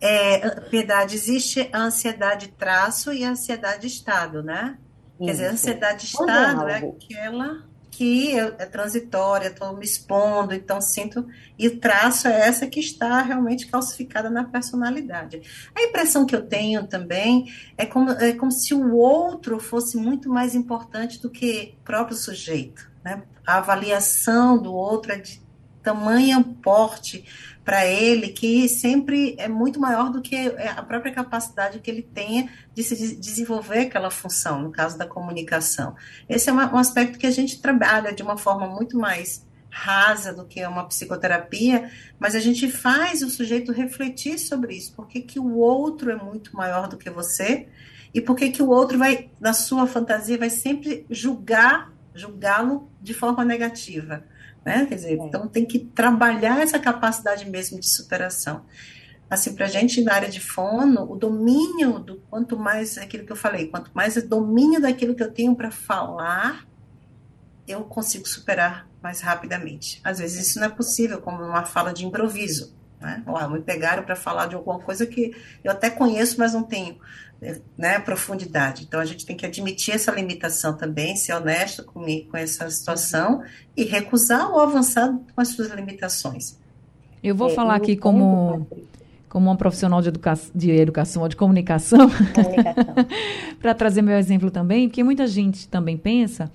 é, 0.00 0.60
Piedade, 0.60 1.16
existe 1.16 1.68
a 1.72 1.80
ansiedade 1.80 2.48
traço 2.48 3.12
e 3.12 3.24
a 3.24 3.30
ansiedade 3.30 3.88
estado, 3.88 4.44
né? 4.44 4.78
Isso. 5.18 5.24
Quer 5.26 5.30
dizer, 5.32 5.46
a 5.46 5.50
ansiedade 5.50 6.04
estado 6.04 6.68
é 6.68 6.76
aquela 6.76 7.71
que 7.92 8.38
é 8.38 8.64
transitória, 8.64 9.48
estou 9.48 9.76
me 9.76 9.84
expondo, 9.84 10.54
então 10.54 10.80
sinto. 10.80 11.28
E 11.58 11.68
o 11.68 11.78
traço 11.78 12.26
é 12.26 12.48
essa 12.48 12.66
que 12.66 12.80
está 12.80 13.20
realmente 13.20 13.66
calcificada 13.66 14.30
na 14.30 14.44
personalidade. 14.44 15.42
A 15.74 15.82
impressão 15.82 16.24
que 16.24 16.34
eu 16.34 16.42
tenho 16.42 16.86
também 16.86 17.52
é 17.76 17.84
como, 17.84 18.10
é 18.12 18.32
como 18.32 18.50
se 18.50 18.72
o 18.72 18.96
outro 18.96 19.60
fosse 19.60 19.98
muito 19.98 20.30
mais 20.30 20.54
importante 20.54 21.20
do 21.20 21.28
que 21.28 21.74
o 21.80 21.84
próprio 21.84 22.16
sujeito. 22.16 22.90
Né? 23.04 23.22
A 23.46 23.58
avaliação 23.58 24.56
do 24.56 24.72
outro 24.72 25.12
é 25.12 25.18
de 25.18 25.42
tamanho 25.82 26.42
porte 26.62 27.26
para 27.64 27.86
ele 27.86 28.28
que 28.28 28.68
sempre 28.68 29.36
é 29.38 29.48
muito 29.48 29.80
maior 29.80 30.10
do 30.10 30.20
que 30.20 30.36
a 30.36 30.82
própria 30.82 31.12
capacidade 31.12 31.78
que 31.78 31.90
ele 31.90 32.02
tenha 32.02 32.48
de 32.74 32.82
se 32.82 33.16
desenvolver 33.16 33.80
aquela 33.80 34.10
função, 34.10 34.62
no 34.62 34.72
caso 34.72 34.98
da 34.98 35.06
comunicação. 35.06 35.94
Esse 36.28 36.50
é 36.50 36.52
um 36.52 36.76
aspecto 36.76 37.18
que 37.18 37.26
a 37.26 37.30
gente 37.30 37.60
trabalha 37.60 38.12
de 38.12 38.22
uma 38.22 38.36
forma 38.36 38.66
muito 38.66 38.98
mais 38.98 39.46
rasa 39.70 40.34
do 40.34 40.44
que 40.44 40.64
uma 40.66 40.86
psicoterapia, 40.86 41.90
mas 42.18 42.34
a 42.34 42.40
gente 42.40 42.70
faz 42.70 43.22
o 43.22 43.30
sujeito 43.30 43.72
refletir 43.72 44.38
sobre 44.38 44.74
isso, 44.74 44.92
por 44.92 45.08
que, 45.08 45.40
o 45.40 45.56
outro 45.56 46.10
é 46.10 46.16
muito 46.16 46.54
maior 46.54 46.88
do 46.88 46.98
que 46.98 47.08
você 47.08 47.68
e 48.12 48.20
por 48.20 48.36
que, 48.36 48.50
que 48.50 48.62
o 48.62 48.68
outro 48.68 48.98
vai, 48.98 49.30
na 49.40 49.54
sua 49.54 49.86
fantasia, 49.86 50.36
vai 50.36 50.50
sempre 50.50 51.06
julgar, 51.08 51.90
julgá-lo 52.14 52.90
de 53.00 53.14
forma 53.14 53.42
negativa. 53.44 54.22
Né? 54.64 54.86
Quer 54.86 54.94
dizer, 54.94 55.18
é. 55.18 55.24
então 55.24 55.48
tem 55.48 55.64
que 55.64 55.78
trabalhar 55.78 56.60
essa 56.60 56.78
capacidade 56.78 57.48
mesmo 57.48 57.80
de 57.80 57.88
superação. 57.88 58.64
Assim, 59.28 59.54
para 59.54 59.64
a 59.64 59.68
gente 59.68 60.02
na 60.02 60.14
área 60.14 60.28
de 60.28 60.40
fono, 60.40 61.10
o 61.10 61.16
domínio 61.16 61.98
do 61.98 62.16
quanto 62.28 62.56
mais 62.56 62.98
aquilo 62.98 63.24
que 63.24 63.32
eu 63.32 63.36
falei, 63.36 63.68
quanto 63.68 63.90
mais 63.94 64.16
o 64.16 64.28
domínio 64.28 64.80
daquilo 64.80 65.14
que 65.14 65.22
eu 65.22 65.32
tenho 65.32 65.56
para 65.56 65.70
falar, 65.70 66.66
eu 67.66 67.82
consigo 67.84 68.28
superar 68.28 68.86
mais 69.02 69.20
rapidamente. 69.20 70.00
Às 70.04 70.18
vezes 70.18 70.48
isso 70.48 70.60
não 70.60 70.66
é 70.66 70.70
possível, 70.70 71.20
como 71.20 71.42
uma 71.42 71.64
fala 71.64 71.92
de 71.92 72.04
improviso. 72.04 72.74
Né? 73.00 73.22
Ou, 73.26 73.50
me 73.50 73.60
pegaram 73.60 74.04
para 74.04 74.14
falar 74.14 74.46
de 74.46 74.54
alguma 74.54 74.78
coisa 74.78 75.06
que 75.06 75.34
eu 75.64 75.72
até 75.72 75.90
conheço, 75.90 76.38
mas 76.38 76.52
não 76.52 76.62
tenho 76.62 76.98
né, 77.76 77.98
profundidade. 77.98 78.84
Então 78.84 79.00
a 79.00 79.04
gente 79.04 79.26
tem 79.26 79.36
que 79.36 79.44
admitir 79.44 79.94
essa 79.94 80.12
limitação 80.12 80.76
também, 80.76 81.16
ser 81.16 81.34
honesto 81.34 81.84
com, 81.84 82.04
com 82.30 82.36
essa 82.36 82.70
situação 82.70 83.42
e 83.76 83.84
recusar 83.84 84.50
ou 84.50 84.60
avançar 84.60 85.12
com 85.34 85.40
as 85.40 85.48
suas 85.48 85.70
limitações. 85.72 86.56
Eu 87.22 87.34
vou 87.34 87.50
é, 87.50 87.54
falar 87.54 87.74
aqui 87.74 87.96
como, 87.96 88.66
como 89.28 89.50
uma 89.50 89.56
profissional 89.56 90.00
de, 90.00 90.08
educa 90.08 90.38
de 90.54 90.70
educação 90.70 91.22
ou 91.22 91.28
de 91.28 91.36
comunicação, 91.36 92.08
comunicação. 92.34 92.94
para 93.60 93.74
trazer 93.74 94.02
meu 94.02 94.16
exemplo 94.16 94.50
também, 94.50 94.88
porque 94.88 95.02
muita 95.02 95.26
gente 95.26 95.68
também 95.68 95.96
pensa 95.96 96.50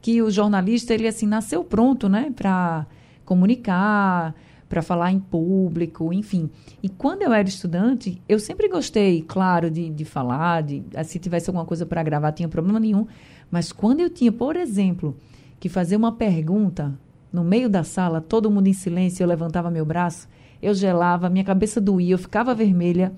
que 0.00 0.22
o 0.22 0.30
jornalista 0.30 0.94
ele 0.94 1.06
assim 1.06 1.26
nasceu 1.26 1.62
pronto, 1.64 2.08
né, 2.08 2.32
para 2.34 2.86
comunicar, 3.24 4.34
para 4.70 4.82
falar 4.82 5.10
em 5.10 5.18
público, 5.18 6.12
enfim. 6.12 6.48
E 6.80 6.88
quando 6.88 7.22
eu 7.22 7.32
era 7.32 7.46
estudante, 7.46 8.22
eu 8.28 8.38
sempre 8.38 8.68
gostei, 8.68 9.20
claro, 9.20 9.68
de, 9.68 9.90
de 9.90 10.04
falar, 10.04 10.62
de, 10.62 10.84
ah, 10.94 11.02
se 11.02 11.18
tivesse 11.18 11.50
alguma 11.50 11.66
coisa 11.66 11.84
para 11.84 12.00
gravar, 12.04 12.30
tinha 12.30 12.48
problema 12.48 12.78
nenhum. 12.78 13.04
Mas 13.50 13.72
quando 13.72 13.98
eu 13.98 14.08
tinha, 14.08 14.30
por 14.30 14.54
exemplo, 14.54 15.16
que 15.58 15.68
fazer 15.68 15.96
uma 15.96 16.12
pergunta 16.12 16.96
no 17.32 17.42
meio 17.42 17.68
da 17.68 17.82
sala, 17.82 18.20
todo 18.20 18.48
mundo 18.48 18.68
em 18.68 18.72
silêncio, 18.72 19.24
eu 19.24 19.28
levantava 19.28 19.72
meu 19.72 19.84
braço, 19.84 20.28
eu 20.62 20.72
gelava, 20.72 21.28
minha 21.28 21.44
cabeça 21.44 21.80
doía, 21.80 22.14
eu 22.14 22.18
ficava 22.18 22.54
vermelha, 22.54 23.12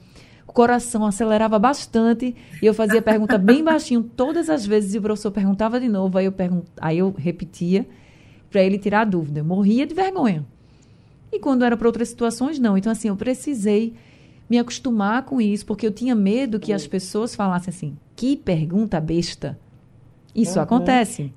o 0.46 0.54
coração 0.54 1.04
acelerava 1.04 1.58
bastante 1.58 2.34
e 2.62 2.66
eu 2.66 2.72
fazia 2.72 3.00
a 3.00 3.02
pergunta 3.02 3.36
bem 3.36 3.62
baixinho 3.62 4.02
todas 4.02 4.48
as 4.48 4.64
vezes 4.64 4.94
e 4.94 4.98
o 4.98 5.02
professor 5.02 5.30
perguntava 5.30 5.78
de 5.78 5.88
novo, 5.88 6.16
aí 6.16 6.24
eu, 6.24 6.32
pergunt... 6.32 6.64
aí 6.80 6.96
eu 6.96 7.14
repetia 7.14 7.86
para 8.50 8.62
ele 8.62 8.78
tirar 8.78 9.02
a 9.02 9.04
dúvida. 9.04 9.40
Eu 9.40 9.44
morria 9.44 9.86
de 9.86 9.94
vergonha. 9.94 10.46
E 11.32 11.40
quando 11.40 11.64
era 11.64 11.76
para 11.76 11.88
outras 11.88 12.10
situações, 12.10 12.58
não. 12.58 12.76
Então, 12.76 12.92
assim, 12.92 13.08
eu 13.08 13.16
precisei 13.16 13.94
me 14.50 14.58
acostumar 14.58 15.24
com 15.24 15.40
isso, 15.40 15.64
porque 15.64 15.86
eu 15.86 15.90
tinha 15.90 16.14
medo 16.14 16.60
que 16.60 16.74
as 16.74 16.86
pessoas 16.86 17.34
falassem 17.34 17.72
assim: 17.72 17.96
que 18.14 18.36
pergunta 18.36 19.00
besta. 19.00 19.58
Isso 20.34 20.58
uhum. 20.58 20.62
acontece. 20.62 21.32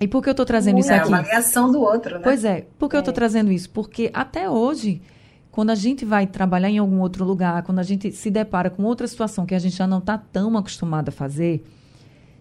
E 0.00 0.08
por 0.08 0.22
que 0.22 0.28
eu 0.28 0.32
estou 0.32 0.46
trazendo 0.46 0.78
isso 0.78 0.90
é 0.90 0.96
aqui? 0.96 1.06
É 1.06 1.08
uma 1.08 1.20
reação 1.20 1.70
do 1.70 1.80
outro, 1.80 2.16
né? 2.16 2.20
Pois 2.22 2.44
é. 2.44 2.66
Por 2.78 2.88
que 2.88 2.96
é. 2.96 2.98
eu 2.98 3.00
estou 3.00 3.14
trazendo 3.14 3.52
isso? 3.52 3.68
Porque 3.70 4.10
até 4.12 4.48
hoje, 4.48 5.02
quando 5.50 5.70
a 5.70 5.74
gente 5.74 6.04
vai 6.04 6.26
trabalhar 6.26 6.70
em 6.70 6.78
algum 6.78 7.00
outro 7.00 7.24
lugar, 7.24 7.62
quando 7.62 7.78
a 7.78 7.82
gente 7.82 8.12
se 8.12 8.30
depara 8.30 8.70
com 8.70 8.84
outra 8.84 9.06
situação 9.06 9.46
que 9.46 9.54
a 9.54 9.58
gente 9.58 9.76
já 9.76 9.86
não 9.86 9.98
está 9.98 10.18
tão 10.18 10.56
acostumado 10.56 11.08
a 11.10 11.12
fazer, 11.12 11.64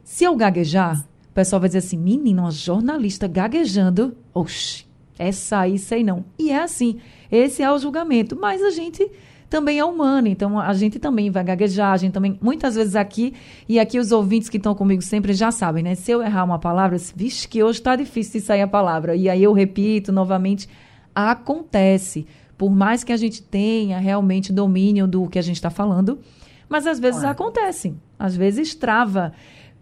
se 0.04 0.24
eu 0.24 0.36
gaguejar, 0.36 1.00
o 1.30 1.34
pessoal 1.34 1.60
vai 1.60 1.70
dizer 1.70 1.80
assim: 1.80 1.98
menina, 1.98 2.44
uma 2.44 2.52
jornalista 2.52 3.28
gaguejando. 3.28 4.16
Oxi, 4.34 4.85
essa 5.18 5.60
aí 5.60 5.78
sei 5.78 6.04
não. 6.04 6.26
E 6.38 6.52
é 6.52 6.62
assim, 6.62 7.00
esse 7.32 7.64
é 7.64 7.72
o 7.72 7.78
julgamento. 7.78 8.38
Mas 8.40 8.62
a 8.62 8.70
gente 8.70 9.10
também 9.50 9.80
é 9.80 9.86
humano, 9.86 10.28
então 10.28 10.60
a 10.60 10.74
gente 10.74 11.00
também 11.00 11.30
vai 11.30 11.44
gaguejar, 11.44 11.94
a 11.94 11.98
gente 11.98 12.12
também, 12.12 12.38
muitas 12.42 12.76
vezes 12.76 12.96
aqui, 12.96 13.34
e 13.70 13.80
aqui 13.80 14.00
os 14.00 14.12
ouvintes 14.12 14.50
que 14.50 14.58
estão 14.58 14.74
comigo 14.76 15.02
sempre 15.02 15.34
já 15.34 15.52
sabem, 15.52 15.84
né? 15.84 15.96
Se 15.96 16.12
eu 16.12 16.22
errar 16.22 16.44
uma 16.44 16.60
palavra, 16.60 16.98
vixe, 17.16 17.48
que 17.48 17.64
hoje 17.64 17.80
está 17.80 17.96
difícil 17.96 18.40
de 18.40 18.46
sair 18.46 18.62
a 18.62 18.68
palavra. 18.68 19.16
E 19.16 19.30
aí 19.30 19.44
eu 19.44 19.54
repito 19.54 20.12
novamente, 20.12 20.68
acontece. 21.14 22.26
Por 22.58 22.72
mais 22.72 23.04
que 23.04 23.14
a 23.14 23.18
gente 23.18 23.42
tenha 23.42 24.00
realmente 24.00 24.52
domínio 24.52 25.08
do 25.08 25.28
que 25.28 25.38
a 25.38 25.42
gente 25.42 25.58
está 25.58 25.70
falando, 25.70 26.20
mas 26.68 26.88
às 26.88 27.00
vezes 27.00 27.24
acontece, 27.24 27.96
às 28.18 28.36
vezes 28.36 28.74
trava 28.74 29.34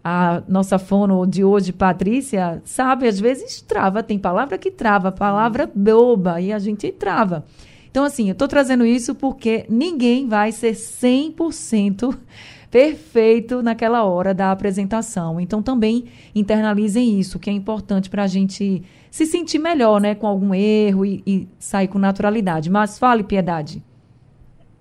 a 0.04 0.42
nossa 0.46 0.78
fono 0.78 1.26
de 1.26 1.42
hoje, 1.42 1.72
Patrícia, 1.72 2.60
sabe, 2.62 3.08
às 3.08 3.18
vezes 3.18 3.62
trava, 3.62 4.02
tem 4.02 4.18
palavra 4.18 4.58
que 4.58 4.70
trava, 4.70 5.10
palavra 5.10 5.70
boba, 5.74 6.42
e 6.42 6.52
a 6.52 6.58
gente 6.58 6.92
trava. 6.92 7.42
Então, 7.90 8.04
assim, 8.04 8.28
eu 8.28 8.32
estou 8.32 8.46
trazendo 8.46 8.84
isso 8.84 9.14
porque 9.14 9.64
ninguém 9.66 10.28
vai 10.28 10.52
ser 10.52 10.72
100% 10.72 12.14
perfeito 12.70 13.62
naquela 13.62 14.04
hora 14.04 14.34
da 14.34 14.50
apresentação. 14.50 15.40
Então, 15.40 15.62
também 15.62 16.04
internalizem 16.34 17.18
isso, 17.18 17.38
que 17.38 17.48
é 17.48 17.52
importante 17.52 18.10
para 18.10 18.24
a 18.24 18.26
gente 18.26 18.82
se 19.10 19.24
sentir 19.24 19.60
melhor, 19.60 20.00
né, 20.00 20.14
com 20.14 20.26
algum 20.26 20.52
erro 20.52 21.06
e, 21.06 21.22
e 21.24 21.48
sair 21.58 21.88
com 21.88 21.98
naturalidade. 21.98 22.68
Mas 22.68 22.98
fale, 22.98 23.22
Piedade. 23.22 23.82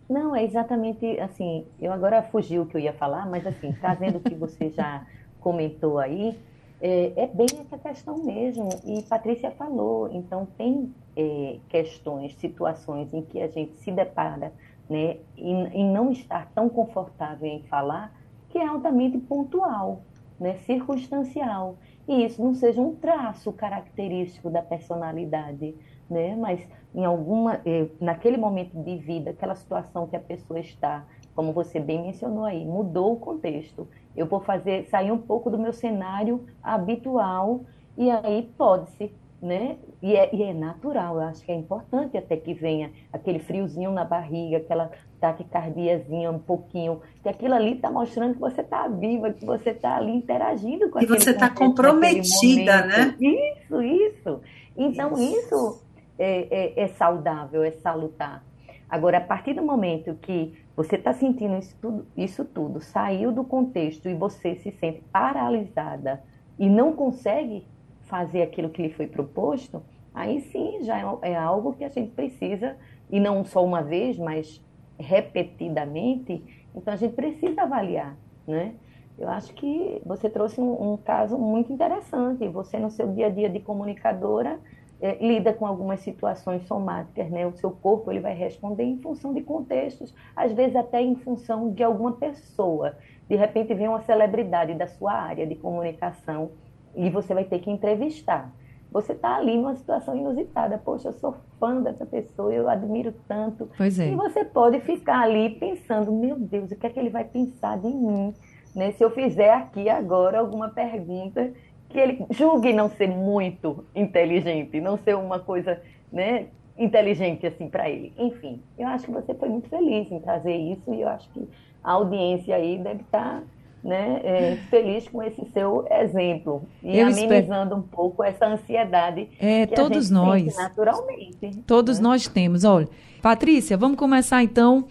Não, 0.09 0.35
é 0.35 0.43
exatamente 0.43 1.19
assim. 1.19 1.65
Eu 1.79 1.91
agora 1.91 2.21
fugi 2.23 2.59
o 2.59 2.65
que 2.65 2.75
eu 2.75 2.81
ia 2.81 2.93
falar, 2.93 3.25
mas 3.29 3.45
assim, 3.47 3.71
trazendo 3.73 4.17
o 4.17 4.21
que 4.21 4.35
você 4.35 4.69
já 4.69 5.05
comentou 5.39 5.99
aí, 5.99 6.37
é, 6.81 7.13
é, 7.15 7.27
bem 7.27 7.47
essa 7.59 7.77
questão 7.77 8.17
mesmo. 8.23 8.69
E 8.85 9.01
Patrícia 9.03 9.51
falou, 9.51 10.09
então 10.11 10.45
tem 10.57 10.93
é, 11.15 11.57
questões, 11.69 12.35
situações 12.35 13.13
em 13.13 13.21
que 13.21 13.41
a 13.41 13.47
gente 13.47 13.75
se 13.77 13.91
depara 13.91 14.51
né, 14.89 15.17
em, 15.37 15.67
em 15.67 15.91
não 15.91 16.11
estar 16.11 16.51
tão 16.53 16.67
confortável 16.67 17.47
em 17.47 17.63
falar, 17.63 18.13
que 18.49 18.57
é 18.57 18.67
altamente 18.67 19.17
pontual, 19.17 20.01
né, 20.39 20.55
circunstancial. 20.57 21.77
E 22.07 22.25
isso 22.25 22.43
não 22.43 22.53
seja 22.53 22.81
um 22.81 22.93
traço 22.95 23.51
característico 23.53 24.49
da 24.49 24.61
personalidade, 24.61 25.73
né? 26.09 26.35
Mas 26.35 26.67
em 26.93 27.05
alguma, 27.05 27.59
eh, 27.65 27.87
naquele 27.99 28.37
momento 28.37 28.77
de 28.81 28.97
vida, 28.97 29.31
aquela 29.31 29.55
situação 29.55 30.07
que 30.07 30.15
a 30.15 30.19
pessoa 30.19 30.59
está, 30.59 31.05
como 31.35 31.51
você 31.51 31.79
bem 31.79 32.01
mencionou 32.03 32.45
aí, 32.45 32.65
mudou 32.65 33.13
o 33.13 33.19
contexto. 33.19 33.87
Eu 34.15 34.27
vou 34.27 34.39
fazer 34.39 34.85
sair 34.85 35.11
um 35.11 35.17
pouco 35.17 35.49
do 35.49 35.57
meu 35.57 35.73
cenário 35.73 36.45
habitual 36.61 37.61
e 37.97 38.09
aí 38.11 38.51
pode-se 38.57 39.11
né? 39.43 39.75
E 40.01 40.15
é, 40.15 40.33
e 40.33 40.41
é, 40.41 40.53
natural, 40.53 41.15
eu 41.15 41.23
acho 41.23 41.43
que 41.43 41.51
é 41.51 41.55
importante 41.55 42.17
até 42.17 42.37
que 42.37 42.53
venha 42.53 42.91
aquele 43.11 43.39
friozinho 43.39 43.91
na 43.91 44.05
barriga, 44.05 44.55
aquela 44.55 44.89
taquicardiazinha 45.19 46.31
um 46.31 46.39
pouquinho, 46.39 47.01
que 47.21 47.27
aquilo 47.27 47.53
ali 47.53 47.73
está 47.73 47.91
mostrando 47.91 48.35
que 48.35 48.39
você 48.39 48.61
está 48.61 48.87
viva, 48.87 49.33
que 49.33 49.45
você 49.45 49.71
está 49.71 49.97
ali 49.97 50.13
interagindo 50.13 50.89
com 50.89 51.01
E 51.01 51.05
você 51.05 51.31
está 51.31 51.49
comprometida, 51.49 52.85
né? 52.85 53.17
Isso, 53.19 53.81
isso. 53.81 54.41
Então, 54.77 55.11
isso, 55.13 55.39
isso 55.39 55.82
é, 56.17 56.47
é, 56.49 56.83
é, 56.83 56.87
saudável, 56.87 57.63
é 57.63 57.71
salutar. 57.71 58.43
Agora, 58.89 59.17
a 59.17 59.21
partir 59.21 59.53
do 59.53 59.63
momento 59.63 60.15
que 60.15 60.53
você 60.75 60.95
está 60.95 61.13
sentindo 61.13 61.57
isso 61.57 61.75
tudo, 61.81 62.07
isso 62.15 62.45
tudo, 62.45 62.81
saiu 62.81 63.31
do 63.31 63.43
contexto 63.43 64.07
e 64.07 64.13
você 64.13 64.55
se 64.55 64.71
sente 64.71 65.01
paralisada 65.11 66.23
e 66.59 66.69
não 66.69 66.93
consegue 66.93 67.65
fazer 68.01 68.43
aquilo 68.43 68.69
que 68.69 68.81
lhe 68.81 68.89
foi 68.89 69.07
proposto, 69.07 69.81
aí 70.13 70.41
sim 70.41 70.83
já 70.83 70.99
é, 70.99 71.31
é 71.31 71.35
algo 71.35 71.73
que 71.73 71.83
a 71.83 71.89
gente 71.89 72.11
precisa, 72.11 72.75
e 73.09 73.19
não 73.19 73.43
só 73.43 73.63
uma 73.63 73.81
vez, 73.81 74.17
mas 74.17 74.63
repetidamente, 74.99 76.43
então 76.75 76.93
a 76.93 76.97
gente 76.97 77.13
precisa 77.15 77.63
avaliar, 77.63 78.15
né? 78.47 78.75
Eu 79.17 79.29
acho 79.29 79.53
que 79.53 80.01
você 80.05 80.29
trouxe 80.29 80.59
um, 80.59 80.93
um 80.93 80.97
caso 80.97 81.37
muito 81.37 81.71
interessante. 81.71 82.47
Você, 82.47 82.79
no 82.79 82.89
seu 82.89 83.11
dia 83.13 83.27
a 83.27 83.29
dia 83.29 83.49
de 83.49 83.59
comunicadora, 83.59 84.59
é, 85.03 85.17
lida 85.19 85.51
com 85.51 85.65
algumas 85.65 85.99
situações 85.99 86.65
somáticas, 86.65 87.29
né? 87.29 87.45
O 87.45 87.51
seu 87.51 87.69
corpo 87.69 88.09
ele 88.09 88.21
vai 88.21 88.33
responder 88.33 88.85
em 88.85 88.97
função 88.99 89.33
de 89.33 89.41
contextos, 89.41 90.15
às 90.33 90.53
vezes 90.53 90.77
até 90.77 91.01
em 91.01 91.13
função 91.15 91.71
de 91.71 91.83
alguma 91.83 92.13
pessoa. 92.13 92.95
De 93.27 93.35
repente 93.35 93.73
vem 93.73 93.89
uma 93.89 93.99
celebridade 93.99 94.73
da 94.75 94.87
sua 94.87 95.11
área 95.11 95.45
de 95.45 95.55
comunicação 95.55 96.51
e 96.95 97.09
você 97.09 97.33
vai 97.33 97.43
ter 97.43 97.59
que 97.59 97.69
entrevistar. 97.69 98.49
Você 98.93 99.11
está 99.11 99.35
ali 99.35 99.57
numa 99.57 99.75
situação 99.75 100.15
inusitada. 100.15 100.77
Poxa, 100.77 101.09
eu 101.09 101.13
sou 101.13 101.35
fã 101.59 101.81
dessa 101.81 102.05
pessoa, 102.05 102.53
eu 102.53 102.69
admiro 102.69 103.13
tanto. 103.27 103.69
Pois 103.75 103.99
é. 103.99 104.09
E 104.09 104.15
você 104.15 104.45
pode 104.45 104.79
ficar 104.79 105.19
ali 105.19 105.49
pensando, 105.49 106.13
meu 106.13 106.39
Deus, 106.39 106.71
o 106.71 106.77
que 106.77 106.87
é 106.87 106.89
que 106.89 106.97
ele 106.97 107.09
vai 107.09 107.25
pensar 107.25 107.77
de 107.77 107.89
mim? 107.89 108.33
Né? 108.73 108.93
Se 108.93 109.03
eu 109.03 109.11
fizer 109.11 109.51
aqui 109.51 109.89
agora 109.89 110.39
alguma 110.39 110.69
pergunta 110.69 111.51
que 111.93 111.99
ele 111.99 112.25
julgue 112.31 112.73
não 112.73 112.89
ser 112.89 113.07
muito 113.07 113.85
inteligente, 113.95 114.81
não 114.81 114.97
ser 114.97 115.15
uma 115.15 115.39
coisa 115.39 115.79
né, 116.11 116.47
inteligente 116.77 117.45
assim 117.45 117.69
para 117.69 117.89
ele. 117.89 118.11
Enfim, 118.17 118.61
eu 118.77 118.87
acho 118.87 119.05
que 119.05 119.11
você 119.11 119.33
foi 119.35 119.47
muito 119.47 119.69
feliz 119.69 120.11
em 120.11 120.19
trazer 120.19 120.55
isso 120.55 120.93
e 120.93 121.01
eu 121.01 121.07
acho 121.07 121.29
que 121.29 121.47
a 121.83 121.91
audiência 121.91 122.55
aí 122.55 122.79
deve 122.79 123.01
estar 123.01 123.41
tá 123.41 123.43
né, 123.83 124.21
é, 124.23 124.55
feliz 124.69 125.07
com 125.07 125.21
esse 125.21 125.45
seu 125.51 125.85
exemplo 125.91 126.63
e 126.81 126.97
Eu 126.97 127.07
amenizando 127.07 127.45
espero... 127.45 127.75
um 127.75 127.81
pouco 127.81 128.23
essa 128.23 128.47
ansiedade 128.47 129.29
é, 129.39 129.67
que 129.67 129.75
todos 129.75 130.09
nós 130.09 130.55
naturalmente. 130.55 131.57
Todos 131.67 131.99
né? 131.99 132.03
nós 132.03 132.27
temos. 132.27 132.63
Olha, 132.63 132.87
Patrícia, 133.21 133.77
vamos 133.77 133.97
começar 133.97 134.41
então 134.41 134.85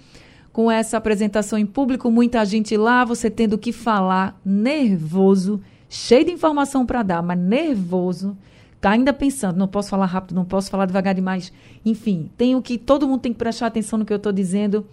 com 0.53 0.71
essa 0.71 0.99
apresentação 0.99 1.59
em 1.59 1.65
público, 1.65 2.11
muita 2.11 2.45
gente 2.45 2.77
lá, 2.77 3.05
você 3.05 3.31
tendo 3.31 3.57
que 3.57 3.73
falar 3.73 4.38
nervoso, 4.45 5.62
cheio 5.93 6.25
de 6.25 6.33
informação 6.33 6.87
para 6.87 7.03
dar, 7.03 7.23
mas 7.23 7.39
nervoso. 7.39 8.37
Tá 8.81 8.91
ainda 8.91 9.13
pensando, 9.13 9.59
não 9.59 9.69
posso 9.69 9.91
falar 9.91 10.07
rápido, 10.07 10.35
não 10.35 10.45
posso 10.45 10.71
falar 10.71 10.87
devagar 10.87 11.15
demais. 11.15 11.53
Enfim, 11.85 12.31
tenho 12.37 12.61
que 12.61 12.79
todo 12.79 13.07
mundo 13.07 13.21
tem 13.21 13.33
que 13.33 13.39
prestar 13.39 13.67
atenção 13.67 13.99
no 13.99 14.05
que 14.05 14.13
eu 14.13 14.17
estou 14.17 14.33
dizendo. 14.33 14.85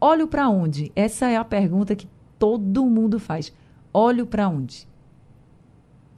Olho 0.00 0.26
para 0.26 0.48
onde? 0.48 0.90
Essa 0.96 1.28
é 1.28 1.36
a 1.36 1.44
pergunta 1.44 1.94
que 1.94 2.08
todo 2.38 2.86
mundo 2.86 3.20
faz. 3.20 3.52
Olho 3.92 4.26
para 4.26 4.48
onde? 4.48 4.88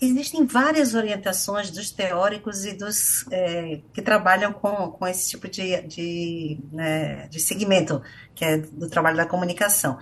Existem 0.01 0.47
várias 0.47 0.95
orientações 0.95 1.71
dos 1.71 1.91
teóricos 1.91 2.65
e 2.65 2.73
dos 2.73 3.27
é, 3.31 3.81
que 3.93 4.01
trabalham 4.01 4.51
com, 4.53 4.91
com 4.93 5.07
esse 5.07 5.29
tipo 5.29 5.47
de, 5.47 5.83
de, 5.83 6.59
né, 6.73 7.29
de 7.29 7.39
segmento, 7.39 8.01
que 8.35 8.45
é 8.45 8.59
do 8.59 8.89
trabalho 8.89 9.19
da 9.19 9.27
comunicação. 9.27 9.99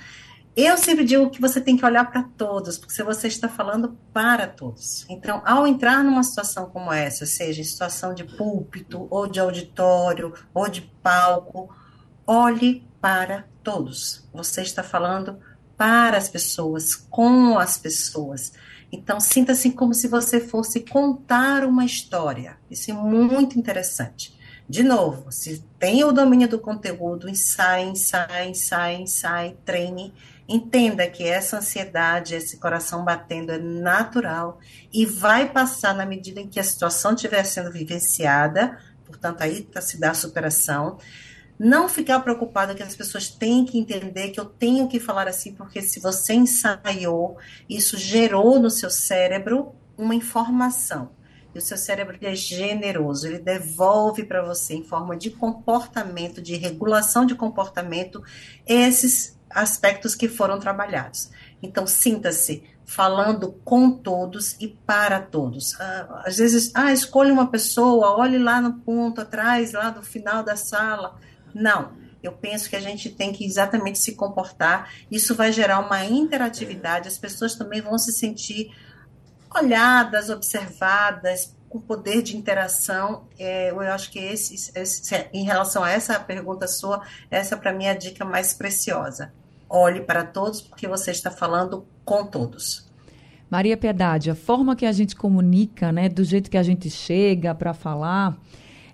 Eu 0.60 0.76
sempre 0.76 1.04
digo 1.04 1.30
que 1.30 1.40
você 1.40 1.60
tem 1.60 1.76
que 1.76 1.84
olhar 1.86 2.10
para 2.10 2.24
todos, 2.36 2.76
porque 2.76 3.00
você 3.04 3.28
está 3.28 3.48
falando 3.48 3.96
para 4.12 4.44
todos. 4.44 5.06
Então, 5.08 5.40
ao 5.46 5.68
entrar 5.68 6.02
numa 6.02 6.24
situação 6.24 6.66
como 6.66 6.92
essa, 6.92 7.24
seja 7.24 7.60
em 7.60 7.64
situação 7.64 8.12
de 8.12 8.24
púlpito, 8.24 9.06
ou 9.08 9.28
de 9.28 9.38
auditório, 9.38 10.34
ou 10.52 10.68
de 10.68 10.80
palco, 11.00 11.72
olhe 12.26 12.84
para 13.00 13.44
todos. 13.62 14.28
Você 14.34 14.62
está 14.62 14.82
falando 14.82 15.38
para 15.76 16.18
as 16.18 16.28
pessoas, 16.28 16.92
com 16.92 17.56
as 17.56 17.78
pessoas. 17.78 18.52
Então, 18.90 19.20
sinta-se 19.20 19.70
como 19.70 19.94
se 19.94 20.08
você 20.08 20.40
fosse 20.40 20.80
contar 20.80 21.64
uma 21.64 21.84
história. 21.84 22.58
Isso 22.68 22.90
é 22.90 22.94
muito 22.94 23.56
interessante. 23.56 24.36
De 24.68 24.82
novo, 24.82 25.32
se 25.32 25.64
tem 25.78 26.04
o 26.04 26.12
domínio 26.12 26.46
do 26.46 26.58
conteúdo, 26.58 27.26
ensaie, 27.26 27.88
ensaie, 27.88 28.50
ensaie, 28.50 29.02
ensaie, 29.02 29.56
treine. 29.64 30.12
Entenda 30.48 31.06
que 31.06 31.24
essa 31.24 31.58
ansiedade, 31.58 32.34
esse 32.34 32.56
coração 32.56 33.04
batendo 33.04 33.52
é 33.52 33.58
natural 33.58 34.58
e 34.92 35.04
vai 35.04 35.52
passar 35.52 35.94
na 35.94 36.06
medida 36.06 36.40
em 36.40 36.48
que 36.48 36.58
a 36.58 36.64
situação 36.64 37.14
estiver 37.14 37.44
sendo 37.44 37.70
vivenciada. 37.70 38.78
Portanto, 39.04 39.42
aí 39.42 39.62
tá, 39.62 39.80
se 39.80 40.00
dá 40.00 40.12
a 40.12 40.14
superação 40.14 40.98
não 41.58 41.88
ficar 41.88 42.20
preocupado 42.20 42.74
que 42.74 42.82
as 42.82 42.94
pessoas 42.94 43.28
têm 43.28 43.64
que 43.64 43.78
entender 43.78 44.30
que 44.30 44.38
eu 44.38 44.44
tenho 44.44 44.86
que 44.86 45.00
falar 45.00 45.26
assim, 45.26 45.52
porque 45.52 45.82
se 45.82 45.98
você 45.98 46.34
ensaiou, 46.34 47.36
isso 47.68 47.98
gerou 47.98 48.60
no 48.60 48.70
seu 48.70 48.88
cérebro 48.88 49.74
uma 49.96 50.14
informação. 50.14 51.10
E 51.52 51.58
o 51.58 51.62
seu 51.62 51.76
cérebro 51.76 52.16
é 52.20 52.34
generoso, 52.34 53.26
ele 53.26 53.38
devolve 53.38 54.22
para 54.22 54.42
você 54.42 54.74
em 54.74 54.84
forma 54.84 55.16
de 55.16 55.30
comportamento, 55.30 56.40
de 56.40 56.54
regulação 56.54 57.26
de 57.26 57.34
comportamento, 57.34 58.22
esses 58.66 59.37
aspectos 59.50 60.14
que 60.14 60.28
foram 60.28 60.58
trabalhados. 60.58 61.30
Então, 61.62 61.86
sinta-se 61.86 62.62
falando 62.84 63.52
com 63.64 63.90
todos 63.90 64.56
e 64.60 64.68
para 64.68 65.20
todos. 65.20 65.78
Ah, 65.78 66.22
às 66.24 66.38
vezes, 66.38 66.70
ah, 66.74 66.92
escolha 66.92 67.32
uma 67.32 67.50
pessoa, 67.50 68.16
olhe 68.16 68.38
lá 68.38 68.60
no 68.60 68.80
ponto 68.80 69.20
atrás, 69.20 69.72
lá 69.72 69.90
do 69.90 70.02
final 70.02 70.42
da 70.42 70.56
sala. 70.56 71.16
Não. 71.54 71.92
Eu 72.22 72.32
penso 72.32 72.68
que 72.68 72.76
a 72.76 72.80
gente 72.80 73.10
tem 73.10 73.32
que 73.32 73.44
exatamente 73.44 73.98
se 73.98 74.14
comportar. 74.14 74.90
Isso 75.10 75.34
vai 75.34 75.52
gerar 75.52 75.80
uma 75.80 76.04
interatividade. 76.04 77.08
As 77.08 77.18
pessoas 77.18 77.54
também 77.54 77.80
vão 77.80 77.98
se 77.98 78.12
sentir 78.12 78.74
olhadas, 79.54 80.30
observadas, 80.30 81.54
com 81.68 81.78
poder 81.80 82.22
de 82.22 82.36
interação. 82.36 83.28
É, 83.38 83.70
eu 83.70 83.80
acho 83.80 84.10
que 84.10 84.18
esse, 84.18 84.72
esse, 84.74 85.28
em 85.32 85.44
relação 85.44 85.84
a 85.84 85.90
essa 85.90 86.18
pergunta 86.18 86.66
sua, 86.66 87.02
essa 87.30 87.56
para 87.56 87.72
mim 87.72 87.84
é 87.84 87.90
a 87.90 87.94
dica 87.94 88.24
mais 88.24 88.54
preciosa. 88.54 89.32
Olhe 89.68 90.00
para 90.00 90.24
todos, 90.24 90.62
porque 90.62 90.88
você 90.88 91.10
está 91.10 91.30
falando 91.30 91.86
com 92.04 92.26
todos. 92.26 92.88
Maria 93.50 93.76
Piedade, 93.76 94.30
a 94.30 94.34
forma 94.34 94.76
que 94.76 94.86
a 94.86 94.92
gente 94.92 95.16
comunica, 95.16 95.90
né, 95.90 96.08
do 96.08 96.22
jeito 96.22 96.50
que 96.50 96.56
a 96.56 96.62
gente 96.62 96.90
chega 96.90 97.54
para 97.54 97.72
falar, 97.72 98.38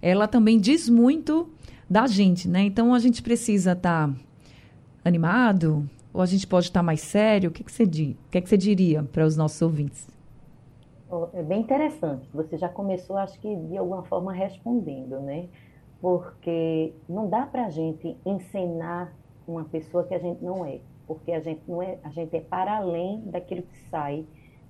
ela 0.00 0.28
também 0.28 0.58
diz 0.60 0.88
muito 0.88 1.48
da 1.88 2.06
gente, 2.06 2.48
né? 2.48 2.62
Então 2.62 2.94
a 2.94 2.98
gente 2.98 3.22
precisa 3.22 3.72
estar 3.72 4.08
tá 4.08 4.14
animado 5.04 5.88
ou 6.12 6.20
a 6.20 6.26
gente 6.26 6.46
pode 6.46 6.66
estar 6.66 6.80
tá 6.80 6.84
mais 6.84 7.00
sério? 7.00 7.50
O 7.50 7.52
que, 7.52 7.64
que 7.64 7.72
você 7.72 7.84
diz? 7.84 8.14
O 8.14 8.30
que, 8.30 8.40
que 8.40 8.48
você 8.48 8.56
diria 8.56 9.02
para 9.02 9.24
os 9.24 9.36
nossos 9.36 9.60
ouvintes? 9.60 10.06
É 11.32 11.42
bem 11.42 11.60
interessante. 11.60 12.28
Você 12.32 12.56
já 12.56 12.68
começou, 12.68 13.16
acho 13.16 13.38
que 13.40 13.54
de 13.54 13.76
alguma 13.76 14.02
forma 14.04 14.32
respondendo, 14.32 15.20
né? 15.20 15.46
Porque 16.00 16.92
não 17.08 17.28
dá 17.28 17.46
para 17.46 17.66
a 17.66 17.70
gente 17.70 18.16
ensinar 18.24 19.12
uma 19.46 19.64
pessoa 19.64 20.04
que 20.04 20.14
a 20.14 20.18
gente 20.18 20.42
não 20.42 20.64
é, 20.64 20.80
porque 21.06 21.32
a 21.32 21.40
gente 21.40 21.62
não 21.68 21.82
é, 21.82 21.98
a 22.02 22.10
gente 22.10 22.36
é 22.36 22.40
para 22.40 22.76
além 22.76 23.20
daquilo 23.26 23.62
que 23.62 23.76
sai 23.90 24.26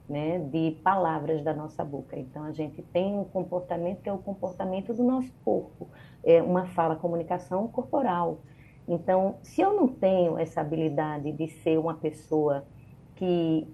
né, 0.08 0.38
de 0.38 0.76
palavras 0.82 1.42
da 1.42 1.54
nossa 1.54 1.84
boca. 1.84 2.18
Então, 2.18 2.44
a 2.44 2.52
gente 2.52 2.82
tem 2.82 3.18
um 3.18 3.24
comportamento 3.24 4.02
que 4.02 4.08
é 4.08 4.12
o 4.12 4.18
comportamento 4.18 4.92
do 4.92 5.02
nosso 5.02 5.32
corpo, 5.44 5.88
é 6.22 6.42
uma 6.42 6.66
fala, 6.66 6.96
comunicação 6.96 7.66
corporal. 7.68 8.38
Então, 8.87 9.37
se 9.42 9.62
eu 9.62 9.72
não 9.74 9.88
tenho 9.88 10.38
essa 10.38 10.60
habilidade 10.60 11.32
de 11.32 11.48
ser 11.48 11.78
uma 11.78 11.94
pessoa 11.94 12.64
que, 13.16 13.66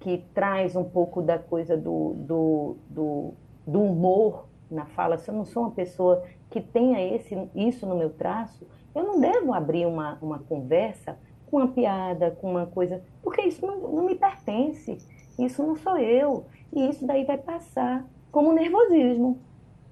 que 0.00 0.24
traz 0.32 0.74
um 0.74 0.84
pouco 0.84 1.20
da 1.20 1.38
coisa 1.38 1.76
do, 1.76 2.14
do, 2.14 2.76
do, 2.88 3.34
do 3.66 3.82
humor 3.82 4.46
na 4.70 4.86
fala, 4.86 5.18
se 5.18 5.30
eu 5.30 5.34
não 5.34 5.44
sou 5.44 5.64
uma 5.64 5.72
pessoa 5.72 6.24
que 6.48 6.62
tenha 6.62 7.02
esse, 7.14 7.36
isso 7.54 7.86
no 7.86 7.94
meu 7.94 8.10
traço, 8.10 8.66
eu 8.94 9.02
não 9.02 9.20
devo 9.20 9.52
abrir 9.52 9.86
uma, 9.86 10.18
uma 10.22 10.38
conversa 10.38 11.18
com 11.46 11.58
uma 11.58 11.68
piada, 11.68 12.30
com 12.32 12.50
uma 12.50 12.66
coisa, 12.66 13.02
porque 13.22 13.42
isso 13.42 13.64
não, 13.66 13.78
não 13.80 14.06
me 14.06 14.14
pertence, 14.14 14.98
isso 15.38 15.62
não 15.62 15.76
sou 15.76 15.98
eu, 15.98 16.46
e 16.72 16.88
isso 16.88 17.06
daí 17.06 17.24
vai 17.24 17.38
passar 17.38 18.04
como 18.30 18.52
nervosismo, 18.52 19.38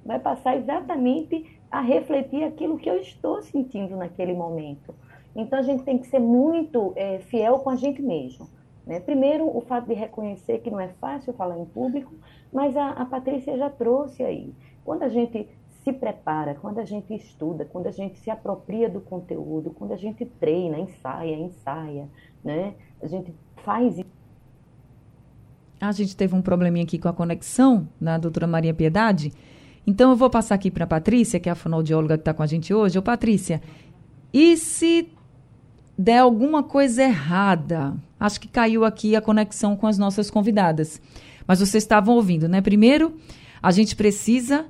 vai 0.04 0.18
passar 0.18 0.56
exatamente 0.56 1.60
a 1.70 1.80
refletir 1.80 2.44
aquilo 2.44 2.78
que 2.78 2.90
eu 2.90 2.96
estou 2.96 3.40
sentindo 3.42 3.96
naquele 3.96 4.34
momento. 4.34 4.94
Então 5.34 5.58
a 5.58 5.62
gente 5.62 5.82
tem 5.84 5.98
que 5.98 6.06
ser 6.06 6.18
muito 6.18 6.92
é, 6.96 7.18
fiel 7.20 7.60
com 7.60 7.70
a 7.70 7.76
gente 7.76 8.02
mesmo. 8.02 8.48
Né? 8.86 9.00
Primeiro, 9.00 9.56
o 9.56 9.60
fato 9.62 9.86
de 9.86 9.94
reconhecer 9.94 10.58
que 10.58 10.70
não 10.70 10.80
é 10.80 10.88
fácil 11.00 11.32
falar 11.32 11.58
em 11.58 11.64
público, 11.64 12.12
mas 12.52 12.76
a, 12.76 12.90
a 12.90 13.06
Patrícia 13.06 13.56
já 13.56 13.70
trouxe 13.70 14.22
aí. 14.22 14.52
Quando 14.84 15.04
a 15.04 15.08
gente 15.08 15.48
se 15.82 15.92
prepara, 15.92 16.54
quando 16.54 16.78
a 16.78 16.84
gente 16.84 17.12
estuda, 17.14 17.64
quando 17.64 17.86
a 17.88 17.90
gente 17.90 18.18
se 18.18 18.30
apropria 18.30 18.88
do 18.88 19.00
conteúdo, 19.00 19.70
quando 19.70 19.92
a 19.92 19.96
gente 19.96 20.24
treina, 20.24 20.78
ensaia, 20.78 21.36
ensaia, 21.36 22.08
né? 22.44 22.74
A 23.02 23.06
gente 23.06 23.34
faz 23.64 24.00
a 25.80 25.90
gente 25.90 26.16
teve 26.16 26.32
um 26.32 26.40
probleminha 26.40 26.84
aqui 26.84 26.96
com 26.96 27.08
a 27.08 27.12
conexão 27.12 27.88
da 28.00 28.16
doutora 28.16 28.46
Maria 28.46 28.72
Piedade. 28.72 29.32
Então 29.84 30.10
eu 30.10 30.16
vou 30.16 30.30
passar 30.30 30.54
aqui 30.54 30.70
para 30.70 30.84
a 30.84 30.86
Patrícia, 30.86 31.40
que 31.40 31.48
é 31.48 31.52
a 31.52 31.56
fonoaudióloga 31.56 32.16
que 32.16 32.20
está 32.20 32.32
com 32.32 32.44
a 32.44 32.46
gente 32.46 32.72
hoje. 32.72 32.96
Ô, 32.96 33.02
Patrícia, 33.02 33.60
e 34.32 34.56
se 34.56 35.08
der 35.98 36.18
alguma 36.18 36.62
coisa 36.62 37.02
errada? 37.02 37.96
Acho 38.18 38.40
que 38.40 38.46
caiu 38.46 38.84
aqui 38.84 39.16
a 39.16 39.20
conexão 39.20 39.74
com 39.74 39.88
as 39.88 39.98
nossas 39.98 40.30
convidadas. 40.30 41.00
Mas 41.48 41.58
vocês 41.58 41.82
estavam 41.82 42.14
ouvindo, 42.14 42.48
né? 42.48 42.60
Primeiro, 42.60 43.16
a 43.60 43.72
gente 43.72 43.96
precisa 43.96 44.66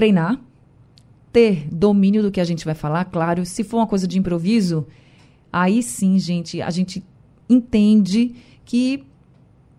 treinar, 0.00 0.40
ter 1.30 1.68
domínio 1.70 2.22
do 2.22 2.30
que 2.30 2.40
a 2.40 2.44
gente 2.44 2.64
vai 2.64 2.74
falar, 2.74 3.04
claro. 3.04 3.44
Se 3.44 3.62
for 3.62 3.76
uma 3.76 3.86
coisa 3.86 4.08
de 4.08 4.18
improviso, 4.18 4.86
aí 5.52 5.82
sim, 5.82 6.18
gente, 6.18 6.62
a 6.62 6.70
gente 6.70 7.04
entende 7.50 8.34
que 8.64 9.04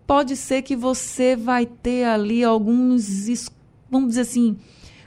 pode 0.06 0.36
ser 0.36 0.62
que 0.62 0.76
você 0.76 1.34
vai 1.34 1.66
ter 1.66 2.04
ali 2.04 2.44
alguns, 2.44 3.50
vamos 3.90 4.10
dizer 4.10 4.20
assim, 4.20 4.56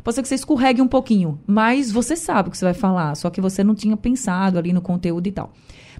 pode 0.03 0.15
ser 0.15 0.21
que 0.21 0.27
você 0.27 0.35
escorregue 0.35 0.81
um 0.81 0.87
pouquinho, 0.87 1.39
mas 1.47 1.89
você 1.89 2.17
sabe 2.17 2.49
o 2.49 2.51
que 2.51 2.57
você 2.57 2.65
vai 2.65 2.73
falar, 2.73 3.15
só 3.15 3.29
que 3.29 3.39
você 3.39 3.63
não 3.63 3.73
tinha 3.73 3.95
pensado 3.95 4.59
ali 4.59 4.73
no 4.73 4.81
conteúdo 4.81 5.27
e 5.27 5.31
tal. 5.31 5.53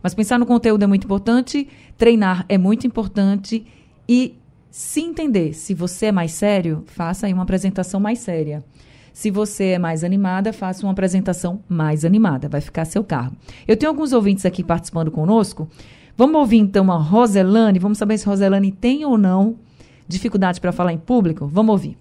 Mas 0.04 0.14
pensar 0.14 0.38
no 0.38 0.46
conteúdo 0.46 0.84
é 0.84 0.88
muito 0.88 1.06
importante, 1.06 1.70
treinar 1.98 2.46
é 2.50 2.58
muito 2.58 2.86
importante 2.86 3.66
e 4.10 4.36
se 4.70 5.00
entender. 5.00 5.54
Se 5.54 5.74
você 5.74 6.08
é 6.08 6.12
mais 6.12 6.34
sério, 6.34 6.84
faça 6.86 7.28
aí 7.28 7.34
uma 7.34 7.44
apresentação 7.44 7.98
mais 7.98 8.20
séria. 8.20 8.62
Se 9.16 9.32
você 9.32 9.68
é 9.68 9.80
mais 9.80 10.04
animada, 10.04 10.52
faça 10.52 10.86
uma 10.86 10.92
apresentação 10.92 11.62
mais 11.70 12.04
animada. 12.04 12.50
Vai 12.50 12.60
ficar 12.60 12.82
a 12.82 12.86
seu 12.86 13.02
cargo. 13.02 13.34
Eu 13.66 13.78
tenho 13.78 13.90
alguns 13.90 14.12
ouvintes 14.12 14.46
aqui 14.46 14.62
participando 14.62 15.10
conosco. 15.10 15.70
Vamos 16.18 16.36
ouvir 16.36 16.58
então 16.58 16.92
a 16.92 16.98
Roselane. 16.98 17.80
Vamos 17.80 17.98
saber 17.98 18.18
se 18.18 18.26
Roselane 18.26 18.74
tem 18.74 19.06
ou 19.06 19.18
não 19.18 19.56
dificuldade 20.06 20.60
para 20.60 20.74
falar 20.74 20.92
em 20.92 20.98
público. 20.98 21.48
Vamos 21.48 21.72
ouvir. 21.72 21.98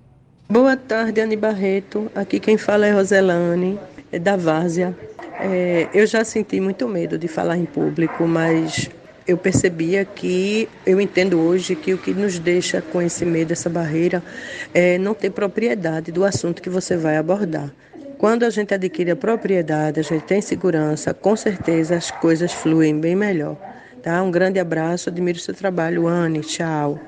Boa 0.49 0.77
tarde, 0.77 1.21
Anne 1.21 1.37
Barreto. 1.37 2.11
Aqui 2.17 2.41
quem 2.41 2.59
fala 2.59 2.85
é 2.85 2.91
Roselane, 2.91 3.79
é 4.11 4.19
da 4.19 4.37
Várzea. 4.37 4.93
É, 5.39 5.89
eu 5.95 6.09
já 6.09 6.25
senti 6.25 6.61
muito 6.61 6.89
medo 6.89 7.17
de 7.17 7.29
falar 7.29 7.57
em 7.57 7.65
público, 7.65 8.27
mas 8.27 8.91
eu 9.27 9.39
percebia 9.39 10.05
que, 10.05 10.69
eu 10.85 11.01
entendo 11.01 11.41
hoje 11.41 11.75
que 11.75 11.95
o 11.95 11.99
que 11.99 12.13
nos 12.13 12.39
deixa 12.39 12.83
com 12.83 13.01
esse 13.01 13.25
medo, 13.25 13.53
essa 13.53 13.71
barreira, 13.71 14.23
é 14.73 14.99
não 14.99 15.15
ter 15.15 15.31
propriedade 15.31 16.13
do 16.13 16.25
assunto 16.25 16.61
que 16.61 16.69
você 16.69 16.97
vai 16.97 17.17
abordar. 17.17 17.73
Quando 18.19 18.45
a 18.45 18.51
gente 18.51 18.73
adquire 18.73 19.11
a 19.11 19.17
propriedade, 19.17 20.01
a 20.01 20.03
gente 20.03 20.25
tem 20.25 20.41
segurança, 20.41 21.13
com 21.13 21.35
certeza 21.35 21.97
as 21.97 22.11
coisas 22.11 22.53
fluem 22.53 22.99
bem 22.99 23.17
melhor. 23.17 23.57
Tá? 24.03 24.23
Um 24.23 24.31
grande 24.31 24.61
abraço, 24.61 25.09
admiro 25.09 25.39
seu 25.39 25.55
trabalho, 25.55 26.07
Anne. 26.07 26.41
Tchau. 26.41 27.01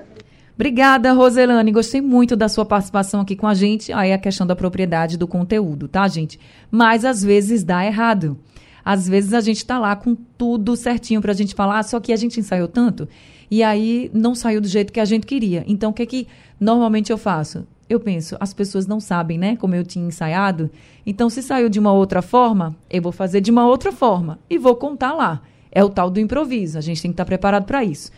Obrigada, 0.54 1.12
Roselane. 1.12 1.70
Gostei 1.70 2.00
muito 2.00 2.34
da 2.34 2.48
sua 2.48 2.64
participação 2.64 3.20
aqui 3.20 3.36
com 3.36 3.46
a 3.46 3.52
gente. 3.52 3.92
Aí 3.92 4.10
a 4.10 4.18
questão 4.18 4.46
da 4.46 4.56
propriedade 4.56 5.18
do 5.18 5.28
conteúdo, 5.28 5.86
tá, 5.86 6.08
gente? 6.08 6.40
Mas 6.70 7.04
às 7.04 7.22
vezes 7.22 7.62
dá 7.62 7.84
errado. 7.84 8.38
Às 8.86 9.08
vezes 9.08 9.32
a 9.32 9.40
gente 9.40 9.56
está 9.56 9.80
lá 9.80 9.96
com 9.96 10.14
tudo 10.14 10.76
certinho 10.76 11.20
para 11.20 11.32
a 11.32 11.34
gente 11.34 11.56
falar, 11.56 11.82
só 11.82 11.98
que 11.98 12.12
a 12.12 12.16
gente 12.16 12.38
ensaiou 12.38 12.68
tanto 12.68 13.08
e 13.50 13.62
aí 13.62 14.10
não 14.14 14.32
saiu 14.32 14.60
do 14.60 14.68
jeito 14.68 14.92
que 14.92 15.00
a 15.00 15.04
gente 15.04 15.26
queria. 15.26 15.64
Então, 15.66 15.90
o 15.90 15.92
que 15.92 16.02
é 16.02 16.06
que 16.06 16.28
normalmente 16.58 17.10
eu 17.10 17.18
faço? 17.18 17.66
Eu 17.88 18.00
penso, 18.00 18.36
as 18.40 18.52
pessoas 18.52 18.86
não 18.86 18.98
sabem, 18.98 19.38
né, 19.38 19.56
como 19.56 19.74
eu 19.74 19.84
tinha 19.84 20.06
ensaiado. 20.06 20.70
Então, 21.04 21.30
se 21.30 21.42
saiu 21.42 21.68
de 21.68 21.78
uma 21.78 21.92
outra 21.92 22.20
forma, 22.20 22.76
eu 22.90 23.00
vou 23.00 23.12
fazer 23.12 23.40
de 23.40 23.50
uma 23.50 23.66
outra 23.66 23.92
forma 23.92 24.38
e 24.50 24.58
vou 24.58 24.74
contar 24.74 25.12
lá. 25.12 25.42
É 25.70 25.84
o 25.84 25.88
tal 25.88 26.10
do 26.10 26.18
improviso. 26.18 26.78
A 26.78 26.80
gente 26.80 27.02
tem 27.02 27.10
que 27.10 27.14
estar 27.14 27.24
tá 27.24 27.28
preparado 27.28 27.64
para 27.64 27.84
isso. 27.84 28.10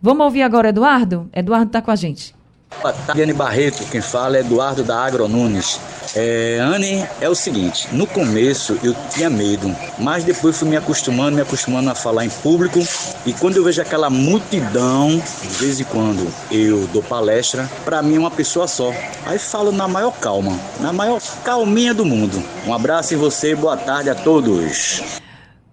Vamos 0.00 0.24
ouvir 0.24 0.42
agora 0.42 0.68
Eduardo? 0.68 1.28
Eduardo 1.32 1.68
está 1.68 1.82
com 1.82 1.90
a 1.90 1.96
gente. 1.96 2.35
Anne 3.08 3.32
Barreto. 3.32 3.84
Quem 3.90 4.00
fala 4.00 4.36
é 4.36 4.40
Eduardo 4.40 4.82
da 4.82 4.98
Agro 4.98 5.26
Nunes. 5.26 5.80
É, 6.14 6.58
Anne, 6.60 7.06
é 7.20 7.28
o 7.28 7.34
seguinte: 7.34 7.88
no 7.92 8.06
começo 8.06 8.78
eu 8.82 8.94
tinha 9.10 9.28
medo, 9.28 9.74
mas 9.98 10.24
depois 10.24 10.58
fui 10.58 10.68
me 10.68 10.76
acostumando, 10.76 11.36
me 11.36 11.42
acostumando 11.42 11.90
a 11.90 11.94
falar 11.94 12.24
em 12.24 12.30
público. 12.30 12.80
E 13.24 13.32
quando 13.32 13.56
eu 13.56 13.64
vejo 13.64 13.80
aquela 13.80 14.08
multidão, 14.08 15.20
de 15.42 15.48
vez 15.58 15.80
em 15.80 15.84
quando 15.84 16.32
eu 16.50 16.86
dou 16.88 17.02
palestra, 17.02 17.68
para 17.84 18.02
mim 18.02 18.16
é 18.16 18.18
uma 18.18 18.30
pessoa 18.30 18.68
só. 18.68 18.92
Aí 19.24 19.38
falo 19.38 19.72
na 19.72 19.88
maior 19.88 20.12
calma, 20.12 20.58
na 20.80 20.92
maior 20.92 21.20
calminha 21.44 21.92
do 21.92 22.04
mundo. 22.04 22.42
Um 22.66 22.72
abraço 22.72 23.14
em 23.14 23.16
você, 23.16 23.54
boa 23.54 23.76
tarde 23.76 24.10
a 24.10 24.14
todos. 24.14 25.20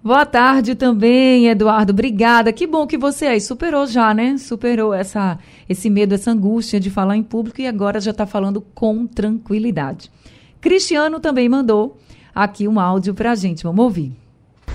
Boa 0.03 0.25
tarde 0.25 0.75
também, 0.75 1.47
Eduardo. 1.47 1.93
Obrigada. 1.93 2.51
Que 2.51 2.67
bom 2.67 2.85
que 2.85 2.97
você 2.97 3.25
aí 3.25 3.39
superou 3.39 3.87
já, 3.87 4.13
né? 4.13 4.37
Superou 4.37 4.93
essa, 4.93 5.39
esse 5.69 5.89
medo, 5.89 6.13
essa 6.13 6.29
angústia 6.29 6.77
de 6.77 6.89
falar 6.89 7.15
em 7.15 7.23
público 7.23 7.61
e 7.61 7.67
agora 7.67 8.01
já 8.01 8.11
está 8.11 8.25
falando 8.25 8.59
com 8.59 9.07
tranquilidade. 9.07 10.11
Cristiano 10.59 11.21
também 11.21 11.47
mandou 11.47 11.97
aqui 12.35 12.67
um 12.67 12.81
áudio 12.81 13.13
para 13.13 13.31
a 13.31 13.35
gente. 13.35 13.63
Vamos 13.63 13.81
ouvir. 13.81 14.22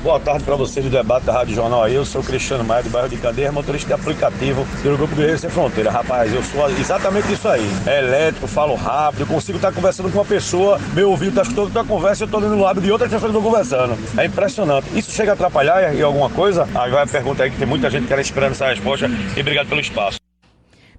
Boa 0.02 0.20
tarde 0.20 0.44
para 0.44 0.54
vocês 0.54 0.84
do 0.84 0.90
debate 0.92 1.26
da 1.26 1.32
Rádio 1.32 1.56
Jornal. 1.56 1.88
Eu 1.88 2.04
sou 2.04 2.22
Cristiano 2.22 2.62
Maia, 2.62 2.84
do 2.84 2.88
bairro 2.88 3.08
de 3.08 3.16
Cadeira, 3.16 3.50
motorista 3.50 3.88
de 3.88 3.92
aplicativo 3.94 4.64
do 4.80 4.96
Grupo 4.96 5.16
Guerreiro 5.16 5.38
Sem 5.38 5.50
Fronteira. 5.50 5.90
Rapaz, 5.90 6.32
eu 6.32 6.40
sou 6.40 6.70
exatamente 6.70 7.32
isso 7.32 7.48
aí. 7.48 7.68
É 7.84 7.98
elétrico, 7.98 8.46
falo 8.46 8.76
rápido, 8.76 9.26
consigo 9.26 9.58
estar 9.58 9.72
conversando 9.72 10.08
com 10.12 10.18
uma 10.18 10.24
pessoa, 10.24 10.78
meu 10.94 11.11
ouvido 11.11 11.30
está 11.30 11.42
escutando 11.42 11.76
a 11.76 11.84
conversa 11.84 12.22
e 12.22 12.24
eu 12.24 12.26
estou 12.26 12.40
lendo 12.40 12.54
no 12.54 12.62
lado 12.62 12.80
de 12.80 12.92
outra 12.92 13.08
pessoa 13.08 13.28
que 13.28 13.37
estou 13.37 13.42
conversando. 13.42 13.98
É 14.16 14.26
impressionante. 14.26 14.87
Isso 14.96 15.11
chega 15.11 15.32
a 15.32 15.34
atrapalhar 15.34 15.92
em 15.92 16.00
alguma 16.00 16.30
coisa? 16.30 16.62
Aí 16.76 16.90
vai 16.92 17.02
a 17.02 17.06
pergunta 17.06 17.42
aí 17.42 17.50
que 17.50 17.58
tem 17.58 17.66
muita 17.66 17.90
gente 17.90 18.02
que 18.02 18.08
quer 18.08 18.20
esperando 18.20 18.52
essa 18.52 18.68
resposta 18.68 19.11
e 19.37 19.40
obrigado 19.40 19.68
pelo 19.68 19.80
espaço. 19.80 20.18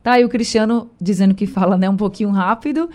Tá 0.04 0.14
aí 0.14 0.26
o 0.26 0.30
Cristiano 0.30 0.92
dizendo 1.00 1.34
que 1.34 1.48
fala 1.48 1.78
né, 1.78 1.90
um 1.90 1.98
pouquinho 1.98 2.32
rápido 2.32 2.90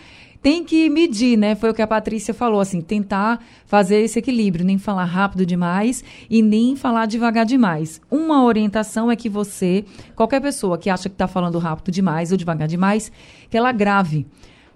tem 0.44 0.62
que 0.62 0.90
medir, 0.90 1.38
né? 1.38 1.54
Foi 1.54 1.70
o 1.70 1.74
que 1.74 1.80
a 1.80 1.86
Patrícia 1.86 2.34
falou, 2.34 2.60
assim, 2.60 2.82
tentar 2.82 3.42
fazer 3.64 4.02
esse 4.02 4.18
equilíbrio, 4.18 4.62
nem 4.62 4.76
falar 4.76 5.06
rápido 5.06 5.46
demais 5.46 6.04
e 6.28 6.42
nem 6.42 6.76
falar 6.76 7.06
devagar 7.06 7.46
demais. 7.46 7.98
Uma 8.10 8.44
orientação 8.44 9.10
é 9.10 9.16
que 9.16 9.30
você, 9.30 9.86
qualquer 10.14 10.42
pessoa 10.42 10.76
que 10.76 10.90
acha 10.90 11.08
que 11.08 11.14
está 11.14 11.26
falando 11.26 11.58
rápido 11.58 11.90
demais 11.90 12.30
ou 12.30 12.36
devagar 12.36 12.68
demais, 12.68 13.10
que 13.48 13.56
ela 13.56 13.72
grave. 13.72 14.26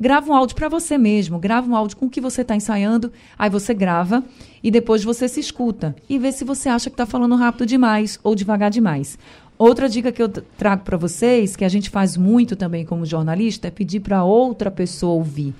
Grava 0.01 0.31
um 0.31 0.35
áudio 0.35 0.57
para 0.57 0.71
você 0.71 0.97
mesmo, 0.97 1.39
grava 1.39 1.69
um 1.69 1.77
áudio 1.77 1.99
com 1.99 2.07
o 2.07 2.11
que 2.11 2.21
você 2.21 2.41
está 2.41 2.57
ensaiando, 2.57 3.13
aí 3.39 3.51
você 3.51 3.75
grava 3.75 4.25
e 4.63 4.71
depois 4.71 5.05
você 5.05 5.29
se 5.29 5.41
escuta 5.41 5.95
e 6.09 6.19
vê 6.19 6.33
se 6.33 6.45
você 6.45 6.71
acha 6.71 6.89
que 6.89 6.95
está 6.95 7.05
falando 7.05 7.35
rápido 7.35 7.67
demais 7.67 8.19
ou 8.23 8.35
devagar 8.35 8.71
demais. 8.71 9.19
Outra 9.59 9.89
dica 9.89 10.13
que 10.13 10.23
eu 10.23 10.29
trago 10.29 10.85
para 10.85 10.97
vocês, 10.97 11.57
que 11.57 11.65
a 11.65 11.69
gente 11.69 11.91
faz 11.91 12.17
muito 12.17 12.55
também 12.55 12.87
como 12.87 13.05
jornalista, 13.05 13.67
é 13.67 13.71
pedir 13.73 13.99
para 13.99 14.23
outra 14.23 14.71
pessoa 14.71 15.15
ouvir. 15.15 15.53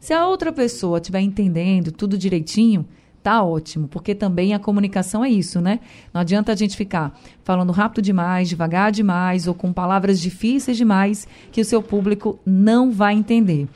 Se 0.00 0.12
a 0.12 0.26
outra 0.26 0.52
pessoa 0.52 0.98
estiver 0.98 1.20
entendendo 1.20 1.92
tudo 1.92 2.18
direitinho, 2.18 2.84
tá 3.22 3.44
ótimo, 3.44 3.86
porque 3.86 4.16
também 4.16 4.52
a 4.52 4.58
comunicação 4.58 5.24
é 5.24 5.30
isso, 5.30 5.60
né? 5.60 5.78
Não 6.12 6.20
adianta 6.20 6.52
a 6.52 6.56
gente 6.56 6.76
ficar 6.76 7.16
falando 7.44 7.70
rápido 7.70 8.02
demais, 8.02 8.48
devagar 8.48 8.90
demais 8.90 9.46
ou 9.46 9.54
com 9.54 9.72
palavras 9.72 10.20
difíceis 10.20 10.76
demais 10.76 11.28
que 11.52 11.60
o 11.60 11.64
seu 11.64 11.80
público 11.80 12.40
não 12.44 12.90
vai 12.90 13.14
entender. 13.14 13.68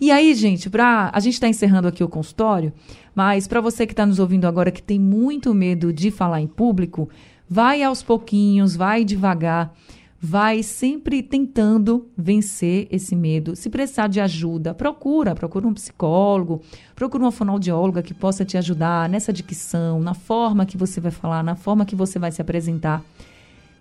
E 0.00 0.10
aí, 0.10 0.34
gente, 0.34 0.70
para 0.70 1.10
a 1.12 1.20
gente 1.20 1.34
está 1.34 1.46
encerrando 1.46 1.88
aqui 1.88 2.02
o 2.02 2.08
consultório, 2.08 2.72
mas 3.14 3.46
para 3.46 3.60
você 3.60 3.86
que 3.86 3.92
está 3.92 4.06
nos 4.06 4.18
ouvindo 4.18 4.46
agora 4.46 4.70
que 4.70 4.82
tem 4.82 4.98
muito 4.98 5.52
medo 5.52 5.92
de 5.92 6.10
falar 6.10 6.40
em 6.40 6.46
público, 6.46 7.08
Vai 7.52 7.82
aos 7.82 8.00
pouquinhos, 8.00 8.76
vai 8.76 9.04
devagar, 9.04 9.74
vai 10.20 10.62
sempre 10.62 11.20
tentando 11.20 12.08
vencer 12.16 12.86
esse 12.92 13.16
medo. 13.16 13.56
Se 13.56 13.68
precisar 13.68 14.06
de 14.06 14.20
ajuda, 14.20 14.72
procura, 14.72 15.34
procura 15.34 15.66
um 15.66 15.74
psicólogo, 15.74 16.62
procura 16.94 17.24
uma 17.24 17.32
fonoaudióloga 17.32 18.04
que 18.04 18.14
possa 18.14 18.44
te 18.44 18.56
ajudar 18.56 19.08
nessa 19.08 19.32
dicção, 19.32 19.98
na 19.98 20.14
forma 20.14 20.64
que 20.64 20.76
você 20.76 21.00
vai 21.00 21.10
falar, 21.10 21.42
na 21.42 21.56
forma 21.56 21.84
que 21.84 21.96
você 21.96 22.20
vai 22.20 22.30
se 22.30 22.40
apresentar. 22.40 23.02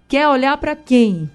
Quer 0.08 0.28
olhar 0.28 0.58
para 0.58 0.76
quem? 0.76 1.30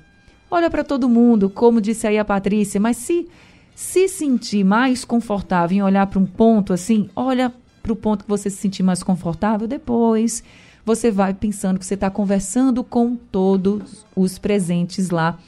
Olha 0.51 0.69
para 0.69 0.83
todo 0.83 1.09
mundo, 1.09 1.49
como 1.49 1.81
disse 1.81 2.05
aí 2.05 2.19
a 2.19 2.25
Patrícia, 2.25 2.81
mas 2.81 2.97
se 2.97 3.29
se 3.77 4.09
sentir 4.09 4.65
mais 4.65 5.05
confortável 5.05 5.77
em 5.77 5.83
olhar 5.83 6.07
para 6.09 6.19
um 6.19 6.27
ponto 6.27 6.73
assim, 6.73 7.09
olha 7.15 7.53
para 7.81 7.93
o 7.93 7.97
ponto 7.97 8.25
que 8.25 8.31
você 8.31 8.51
se 8.51 8.57
sentir 8.57 8.83
mais 8.83 9.05
confortável 9.05 9.69
depois 9.69 10.43
você 10.85 11.11
vai 11.11 11.33
pensando 11.33 11.79
que 11.79 11.87
você 11.87 11.95
está 11.95 12.11
conversando 12.11 12.85
com 12.85 13.17
todos 13.17 14.05
os 14.15 14.39
presentes 14.39 15.11
lá 15.11 15.39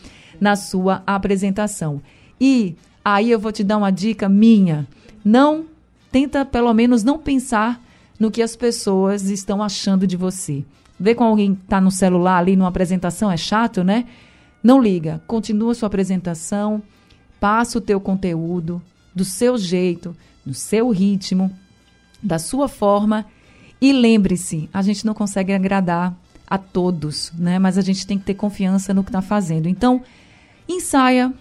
na 0.41 0.57
sua 0.57 1.03
apresentação. 1.07 2.01
E 2.41 2.74
aí 3.05 3.30
eu 3.30 3.39
vou 3.39 3.53
te 3.53 3.62
dar 3.62 3.76
uma 3.76 3.91
dica 3.91 4.28
minha. 4.28 4.87
Não 5.24 5.66
tenta 6.11 6.45
pelo 6.45 6.72
menos 6.72 7.03
não 7.03 7.18
pensar 7.18 7.82
no 8.18 8.30
que 8.30 8.43
as 8.43 8.57
pessoas 8.57 9.28
estão 9.28 9.62
achando 9.62 10.07
de 10.07 10.16
você. 10.16 10.64
Ver 10.99 11.14
com 11.14 11.24
alguém 11.24 11.55
que 11.55 11.62
está 11.62 11.80
no 11.80 11.91
celular 11.91 12.39
ali 12.39 12.57
numa 12.57 12.68
apresentação 12.68 13.30
é 13.30 13.37
chato, 13.37 13.84
né? 13.84 14.07
Não 14.62 14.80
liga, 14.80 15.22
continua 15.26 15.74
sua 15.74 15.87
apresentação, 15.87 16.82
passa 17.39 17.76
o 17.76 17.80
teu 17.80 18.01
conteúdo 18.01 18.80
do 19.14 19.24
seu 19.24 19.59
jeito, 19.59 20.16
no 20.45 20.55
seu 20.55 20.91
ritmo, 20.91 21.53
da 22.22 22.39
sua 22.39 22.66
forma 22.66 23.26
e 23.81 23.93
lembre-se, 23.93 24.68
a 24.72 24.83
gente 24.83 25.05
não 25.05 25.14
consegue 25.14 25.53
agradar 25.53 26.16
a 26.47 26.57
todos, 26.57 27.33
né? 27.37 27.59
Mas 27.59 27.77
a 27.77 27.83
gente 27.83 28.07
tem 28.07 28.18
que 28.18 28.24
ter 28.24 28.35
confiança 28.35 28.95
no 28.95 29.03
que 29.03 29.11
está 29.11 29.20
fazendo. 29.20 29.68
Então, 29.68 30.03
ensaia, 30.68 31.33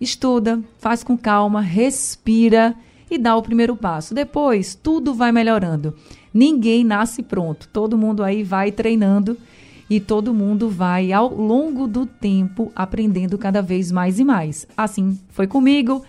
estuda, 0.00 0.60
faz 0.78 1.02
com 1.02 1.16
calma, 1.16 1.60
respira 1.60 2.74
e 3.10 3.18
dá 3.18 3.36
o 3.36 3.42
primeiro 3.42 3.76
passo. 3.76 4.14
Depois, 4.14 4.74
tudo 4.74 5.14
vai 5.14 5.32
melhorando. 5.32 5.94
Ninguém 6.32 6.84
nasce 6.84 7.22
pronto. 7.22 7.68
Todo 7.72 7.98
mundo 7.98 8.22
aí 8.22 8.42
vai 8.42 8.70
treinando 8.70 9.36
e 9.90 10.00
todo 10.00 10.32
mundo 10.32 10.70
vai, 10.70 11.12
ao 11.12 11.34
longo 11.34 11.86
do 11.86 12.06
tempo, 12.06 12.72
aprendendo 12.74 13.36
cada 13.36 13.60
vez 13.60 13.90
mais 13.90 14.18
e 14.18 14.24
mais. 14.24 14.66
Assim 14.76 15.18
foi 15.30 15.46
comigo, 15.46 16.02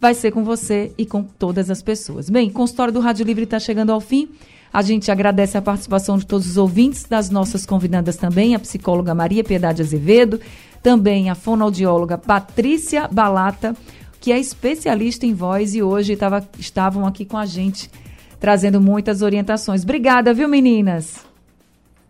vai 0.00 0.14
ser 0.14 0.30
com 0.30 0.44
você 0.44 0.92
e 0.96 1.04
com 1.04 1.22
todas 1.22 1.70
as 1.70 1.82
pessoas. 1.82 2.30
Bem, 2.30 2.48
o 2.48 2.52
consultório 2.52 2.92
do 2.92 3.00
Rádio 3.00 3.26
Livre 3.26 3.44
está 3.44 3.58
chegando 3.58 3.92
ao 3.92 4.00
fim. 4.00 4.28
A 4.72 4.82
gente 4.82 5.10
agradece 5.10 5.56
a 5.56 5.62
participação 5.62 6.18
de 6.18 6.26
todos 6.26 6.46
os 6.46 6.56
ouvintes, 6.56 7.04
das 7.04 7.30
nossas 7.30 7.64
convidadas 7.64 8.16
também, 8.16 8.54
a 8.54 8.58
psicóloga 8.58 9.14
Maria 9.14 9.42
Piedade 9.42 9.82
Azevedo, 9.82 10.40
também 10.82 11.30
a 11.30 11.34
fonoaudióloga 11.34 12.18
Patrícia 12.18 13.08
Balata, 13.08 13.74
que 14.20 14.32
é 14.32 14.38
especialista 14.38 15.24
em 15.26 15.32
voz 15.32 15.74
e 15.74 15.82
hoje 15.82 16.16
tava, 16.16 16.46
estavam 16.58 17.06
aqui 17.06 17.24
com 17.24 17.36
a 17.36 17.46
gente 17.46 17.90
trazendo 18.38 18.80
muitas 18.80 19.22
orientações. 19.22 19.82
Obrigada, 19.82 20.32
viu, 20.32 20.48
meninas? 20.48 21.26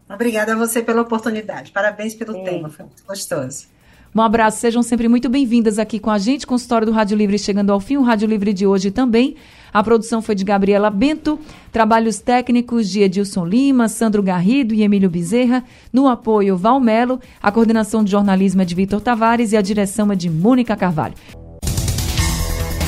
Obrigada 0.09 0.55
a 0.55 0.57
você 0.57 0.83
pela 0.83 1.03
oportunidade. 1.03 1.71
Parabéns 1.71 2.15
pelo 2.15 2.33
Sim. 2.33 2.45
tema, 2.45 2.69
foi 2.69 2.87
muito 2.87 3.05
gostoso. 3.07 3.67
Um 4.15 4.23
abraço, 4.23 4.59
sejam 4.59 4.83
sempre 4.83 5.07
muito 5.07 5.29
bem-vindas 5.29 5.79
aqui 5.79 5.99
com 5.99 6.11
a 6.11 6.19
gente, 6.19 6.47
história 6.55 6.87
do 6.87 6.93
Rádio 6.93 7.17
Livre 7.17 7.39
chegando 7.39 7.71
ao 7.71 7.79
fim, 7.79 7.99
o 7.99 8.03
Rádio 8.03 8.27
Livre 8.27 8.55
de 8.55 8.67
hoje 8.67 8.91
também. 8.91 9.37
A 9.73 9.83
produção 9.83 10.23
foi 10.23 10.35
de 10.35 10.45
Gabriela 10.45 10.91
Bento, 10.91 11.39
trabalhos 11.71 12.19
técnicos 12.19 12.89
de 12.89 13.03
Edilson 13.03 13.45
Lima, 13.45 13.89
Sandro 13.89 14.23
Garrido 14.23 14.75
e 14.75 14.83
Emílio 14.83 15.11
Bezerra, 15.11 15.63
no 15.93 16.09
apoio 16.09 16.57
Valmelo, 16.57 17.21
a 17.43 17.53
coordenação 17.53 18.03
de 18.03 18.11
jornalismo 18.11 18.63
é 18.63 18.65
de 18.65 18.75
Vitor 18.75 19.01
Tavares 19.01 19.53
e 19.53 19.57
a 19.57 19.63
direção 19.63 20.11
é 20.11 20.17
de 20.17 20.31
Mônica 20.31 20.77
Carvalho. 20.77 21.15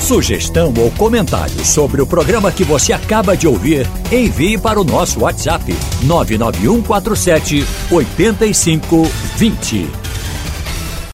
Sugestão 0.00 0.74
ou 0.76 0.90
comentário 0.92 1.64
sobre 1.64 2.02
o 2.02 2.06
programa 2.06 2.50
que 2.50 2.64
você 2.64 2.92
acaba 2.92 3.36
de 3.36 3.46
ouvir, 3.46 3.86
envie 4.10 4.58
para 4.58 4.80
o 4.80 4.84
nosso 4.84 5.20
WhatsApp 5.20 5.72
99147 6.02 7.64
8520. 7.92 9.99